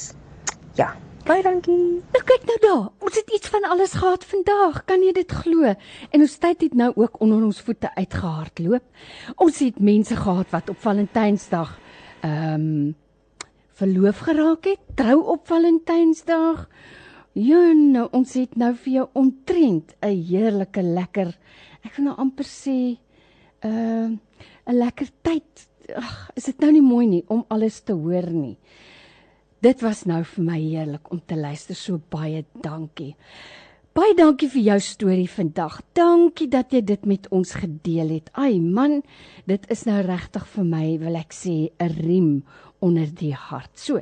[0.78, 0.94] Ja.
[1.26, 2.02] Baie dankie.
[2.14, 2.88] Nou kyk nou daar.
[3.06, 4.82] Ons het iets van alles gehad vandag.
[4.90, 5.76] Kan jy dit glo?
[6.10, 8.84] En ons tyd het nou ook onder ons voete uitgehardloop.
[9.36, 11.78] Ons het mense gehad wat op Valentynsdag
[12.22, 12.96] ehm um,
[13.82, 16.68] verloof geraak het, trou op Valentynsdag.
[17.34, 21.38] Ja, nou ons het nou vir jou omtrent 'n heerlike lekker
[21.86, 22.98] ek wil nou amper sê
[23.66, 24.18] ehm uh,
[24.70, 25.68] 'n lekker tyd.
[25.96, 28.58] Ag, is dit nou nie mooi nie om alles te hoor nie.
[29.62, 31.76] Dit was nou vir my heerlik om te luister.
[31.76, 33.16] So baie dankie.
[33.94, 35.82] Baie dankie vir jou storie vandag.
[35.94, 38.30] Dankie dat jy dit met ons gedeel het.
[38.34, 39.02] Ai man,
[39.46, 42.44] dit is nou regtig vir my, wil ek sê, 'n riem
[42.82, 43.72] onder die hart.
[43.80, 44.02] So,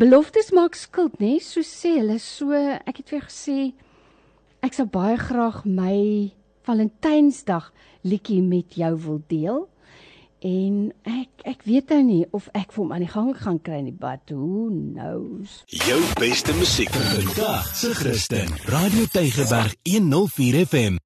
[0.00, 1.36] beloftes maak skuld, nê?
[1.44, 3.58] So sê hulle so, ek het vir gesê
[4.64, 6.32] ek sou baie graag my
[6.64, 7.68] Valentynsdag
[8.08, 9.64] liedjie met jou wil deel.
[10.44, 13.80] En ek ek weet nou nie of ek vir hom aan die gang gaan kry
[13.84, 15.62] nie, but who knows.
[15.72, 18.52] Jou beste musiek vir vandag se Christen.
[18.72, 21.00] Radio Tygerberg 104 FM.